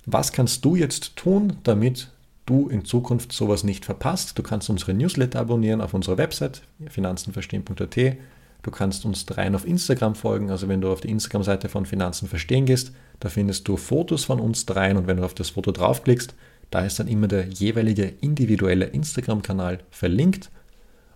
Was 0.06 0.32
kannst 0.32 0.64
du 0.64 0.76
jetzt 0.76 1.16
tun, 1.16 1.58
damit 1.62 2.08
du 2.50 2.68
in 2.68 2.84
Zukunft 2.84 3.32
sowas 3.32 3.62
nicht 3.62 3.84
verpasst. 3.84 4.36
Du 4.36 4.42
kannst 4.42 4.68
unsere 4.68 4.92
Newsletter 4.92 5.38
abonnieren 5.38 5.80
auf 5.80 5.94
unserer 5.94 6.18
Website 6.18 6.62
finanzenverstehen.at. 6.88 8.16
Du 8.62 8.70
kannst 8.70 9.04
uns 9.04 9.24
rein 9.36 9.54
auf 9.54 9.66
Instagram 9.66 10.14
folgen. 10.14 10.50
Also 10.50 10.68
wenn 10.68 10.80
du 10.80 10.90
auf 10.90 11.00
die 11.00 11.10
Instagram-Seite 11.10 11.68
von 11.68 11.86
Finanzen 11.86 12.28
verstehen 12.28 12.66
gehst, 12.66 12.92
da 13.20 13.28
findest 13.28 13.66
du 13.68 13.76
Fotos 13.76 14.24
von 14.24 14.40
uns 14.40 14.66
dreien 14.66 14.96
und 14.96 15.06
wenn 15.06 15.18
du 15.18 15.24
auf 15.24 15.34
das 15.34 15.50
Foto 15.50 15.72
draufklickst, 15.72 16.34
da 16.70 16.84
ist 16.84 16.98
dann 16.98 17.08
immer 17.08 17.28
der 17.28 17.46
jeweilige 17.46 18.04
individuelle 18.20 18.86
Instagram-Kanal 18.86 19.80
verlinkt. 19.90 20.50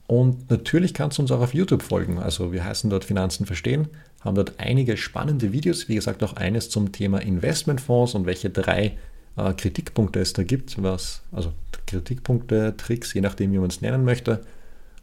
Und 0.07 0.50
natürlich 0.50 0.92
kannst 0.92 1.18
du 1.18 1.22
uns 1.22 1.30
auch 1.30 1.40
auf 1.40 1.54
YouTube 1.54 1.83
folgen. 1.83 2.18
Also 2.18 2.52
wir 2.52 2.64
heißen 2.64 2.90
dort 2.90 3.04
Finanzen 3.04 3.46
verstehen, 3.46 3.88
haben 4.20 4.35
dort 4.35 4.54
einige 4.59 4.96
spannende 4.96 5.52
Videos, 5.52 5.88
wie 5.88 5.94
gesagt 5.94 6.22
auch 6.22 6.35
eines 6.35 6.68
zum 6.68 6.92
Thema 6.92 7.22
Investmentfonds 7.22 8.14
und 8.14 8.26
welche 8.26 8.50
drei 8.50 8.98
äh, 9.37 9.52
Kritikpunkte 9.54 10.20
es 10.20 10.33
da 10.33 10.42
gibt, 10.42 10.83
was, 10.83 11.22
also 11.33 11.52
Kritikpunkte, 11.87 12.74
Tricks, 12.76 13.14
je 13.14 13.20
nachdem, 13.20 13.52
wie 13.52 13.59
man 13.59 13.70
es 13.70 13.80
nennen 13.80 14.04
möchte. 14.04 14.40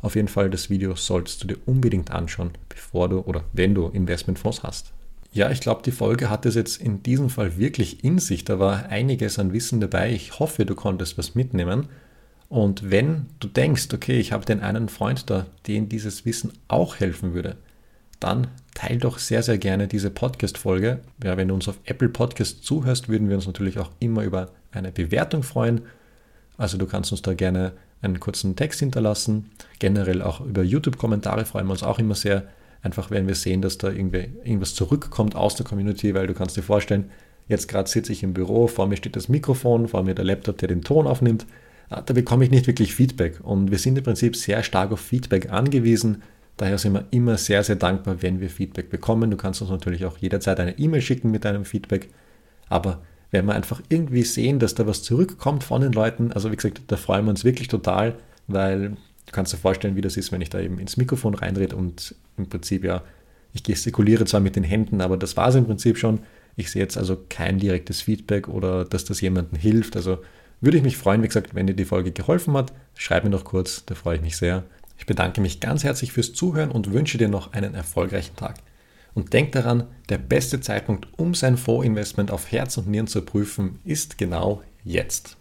Auf 0.02 0.16
jeden 0.16 0.28
Fall, 0.28 0.50
das 0.50 0.70
Video 0.70 0.96
solltest 0.96 1.44
du 1.44 1.48
dir 1.48 1.58
unbedingt 1.66 2.12
anschauen, 2.12 2.52
bevor 2.70 3.10
du 3.10 3.20
oder 3.20 3.44
wenn 3.54 3.76
du 3.76 3.88
Investmentfonds 3.88 4.64
hast. 4.64 4.94
Ja, 5.34 5.50
ich 5.50 5.62
glaube, 5.62 5.84
die 5.84 5.92
Folge 5.92 6.30
hat 6.30 6.46
es 6.46 6.56
jetzt 6.56 6.82
in 6.82 7.04
diesem 7.04 7.30
Fall 7.30 7.58
wirklich 7.58 8.04
in 8.04 8.20
sich. 8.20 8.44
Da 8.44 8.60
war 8.60 8.88
einiges 8.88 9.40
an 9.40 9.54
Wissen 9.54 9.80
dabei. 9.80 10.12
Ich 10.12 10.40
hoffe, 10.40 10.66
du 10.66 10.76
konntest 10.76 11.18
was 11.18 11.36
mitnehmen. 11.36 11.88
Und 12.50 12.92
wenn 12.92 13.28
du 13.40 13.48
denkst, 13.48 13.88
okay, 13.94 14.20
ich 14.20 14.34
habe 14.34 14.44
den 14.44 14.60
einen 14.60 14.90
Freund 14.90 15.30
da, 15.30 15.46
den 15.68 15.88
dieses 15.88 16.26
Wissen 16.26 16.52
auch 16.68 17.00
helfen 17.00 17.34
würde, 17.34 17.56
dann 18.20 18.48
teil 18.74 18.98
doch 18.98 19.20
sehr, 19.20 19.42
sehr 19.42 19.58
gerne 19.58 19.88
diese 19.88 20.10
Podcast-Folge. 20.12 21.00
Ja, 21.24 21.38
wenn 21.38 21.48
du 21.48 21.54
uns 21.54 21.70
auf 21.70 21.80
Apple 21.86 22.10
Podcast 22.10 22.66
zuhörst, 22.66 23.08
würden 23.08 23.30
wir 23.30 23.38
uns 23.38 23.48
natürlich 23.48 23.80
auch 23.80 23.92
immer 24.00 24.24
über 24.24 24.50
eine 24.72 24.92
Bewertung 24.92 25.44
freuen. 25.44 25.82
Also 26.58 26.78
du 26.78 26.88
kannst 26.88 27.14
uns 27.14 27.22
da 27.22 27.34
gerne 27.34 27.72
einen 28.02 28.20
kurzen 28.20 28.56
Text 28.56 28.80
hinterlassen. 28.80 29.52
Generell 29.80 30.22
auch 30.22 30.42
über 30.42 30.64
YouTube-Kommentare 30.64 31.46
freuen 31.46 31.68
wir 31.68 31.72
uns 31.72 31.84
auch 31.84 32.00
immer 32.00 32.16
sehr. 32.16 32.44
Einfach 32.84 33.12
wenn 33.12 33.28
wir 33.28 33.36
sehen, 33.36 33.62
dass 33.62 33.78
da 33.78 33.92
irgendwas 33.92 34.74
zurückkommt 34.74 35.36
aus 35.36 35.56
der 35.56 35.66
Community, 35.66 36.16
weil 36.16 36.26
du 36.26 36.34
kannst 36.34 36.58
dir 36.58 36.64
vorstellen, 36.64 37.12
jetzt 37.48 37.68
gerade 37.68 37.88
sitze 37.88 38.12
ich 38.12 38.24
im 38.24 38.34
Büro, 38.34 38.68
vor 38.68 38.88
mir 38.88 38.98
steht 38.98 39.16
das 39.16 39.30
Mikrofon, 39.30 39.88
vor 39.88 40.02
mir 40.04 40.16
der 40.16 40.26
Laptop, 40.26 40.58
der 40.58 40.68
den 40.68 40.82
Ton 40.82 41.06
aufnimmt. 41.06 41.46
Ah, 41.90 42.02
da 42.02 42.14
bekomme 42.14 42.46
ich 42.46 42.52
nicht 42.52 42.68
wirklich 42.68 42.96
Feedback. 42.96 43.40
Und 43.44 43.70
wir 43.70 43.78
sind 43.78 43.98
im 43.98 44.04
Prinzip 44.04 44.36
sehr 44.36 44.64
stark 44.64 44.92
auf 44.92 45.00
Feedback 45.00 45.52
angewiesen. 45.52 46.24
Daher 46.58 46.78
sind 46.78 46.94
wir 46.94 47.06
immer 47.12 47.38
sehr, 47.38 47.64
sehr 47.64 47.76
dankbar, 47.76 48.22
wenn 48.22 48.40
wir 48.40 48.50
Feedback 48.50 48.90
bekommen. 48.90 49.30
Du 49.30 49.38
kannst 49.38 49.62
uns 49.62 49.70
natürlich 49.70 50.06
auch 50.06 50.18
jederzeit 50.18 50.60
eine 50.60 50.80
E-Mail 50.80 51.02
schicken 51.02 51.32
mit 51.32 51.46
deinem 51.46 51.66
Feedback. 51.66 52.10
Aber 52.70 53.02
wenn 53.32 53.46
wir 53.46 53.56
einfach 53.56 53.82
irgendwie 53.90 54.24
sehen, 54.24 54.60
dass 54.60 54.76
da 54.76 54.86
was 54.86 55.04
zurückkommt 55.04 55.64
von 55.64 55.82
den 55.82 55.94
Leuten, 55.94 56.32
also 56.34 56.52
wie 56.52 56.56
gesagt, 56.56 56.82
da 56.88 56.98
freuen 56.98 57.26
wir 57.26 57.32
uns 57.32 57.44
wirklich 57.44 57.70
total, 57.70 58.16
weil 58.48 58.90
du 58.90 59.32
kannst 59.32 59.54
dir 59.54 59.58
vorstellen, 59.58 59.96
wie 59.96 60.02
das 60.02 60.18
ist, 60.18 60.32
wenn 60.32 60.42
ich 60.42 60.50
da 60.50 60.60
eben 60.60 60.80
ins 60.80 60.98
Mikrofon 60.98 61.34
reinrede 61.34 61.76
und 61.76 62.14
im 62.38 62.50
Prinzip 62.50 62.84
ja, 62.84 63.04
ich 63.54 63.64
gestikuliere 63.64 64.26
zwar 64.26 64.42
mit 64.42 64.56
den 64.56 64.64
Händen, 64.64 65.02
aber 65.02 65.18
das 65.18 65.36
war 65.38 65.50
es 65.50 65.56
im 65.56 65.66
Prinzip 65.66 65.98
schon. 65.98 66.20
Ich 66.56 66.72
sehe 66.72 66.82
jetzt 66.82 66.98
also 66.98 67.18
kein 67.30 67.58
direktes 67.58 68.02
Feedback 68.02 68.48
oder 68.48 68.86
dass 68.86 69.06
das 69.06 69.22
jemandem 69.22 69.58
hilft. 69.58 69.96
Also 69.96 70.20
würde 70.60 70.78
ich 70.78 70.84
mich 70.84 70.98
freuen, 70.98 71.24
wie 71.24 71.28
gesagt, 71.28 71.56
wenn 71.56 71.68
dir 71.68 71.74
die 71.74 71.86
Folge 71.86 72.12
geholfen 72.12 72.56
hat. 72.56 72.74
Schreib 72.96 73.24
mir 73.24 73.30
noch 73.30 73.46
kurz, 73.46 73.86
da 73.86 73.96
freue 73.96 74.18
ich 74.18 74.22
mich 74.22 74.38
sehr. 74.38 74.64
Ich 74.98 75.06
bedanke 75.06 75.42
mich 75.42 75.60
ganz 75.60 75.84
herzlich 75.84 76.12
fürs 76.12 76.34
Zuhören 76.34 76.72
und 76.72 76.94
wünsche 76.94 77.18
dir 77.18 77.30
noch 77.30 77.54
einen 77.54 77.74
erfolgreichen 77.74 78.36
Tag. 78.36 78.56
Und 79.14 79.34
denk 79.34 79.52
daran, 79.52 79.88
der 80.10 80.18
beste 80.18 80.62
Zeitpunkt, 80.62 81.08
um 81.18 81.34
sein 81.34 81.58
Fondsinvestment 81.58 82.32
auf 82.32 82.52
Herz 82.52 82.78
und 82.78 82.88
Nieren 82.88 83.08
zu 83.08 83.22
prüfen, 83.22 83.80
ist 83.84 84.18
genau 84.18 84.62
jetzt. 84.84 85.38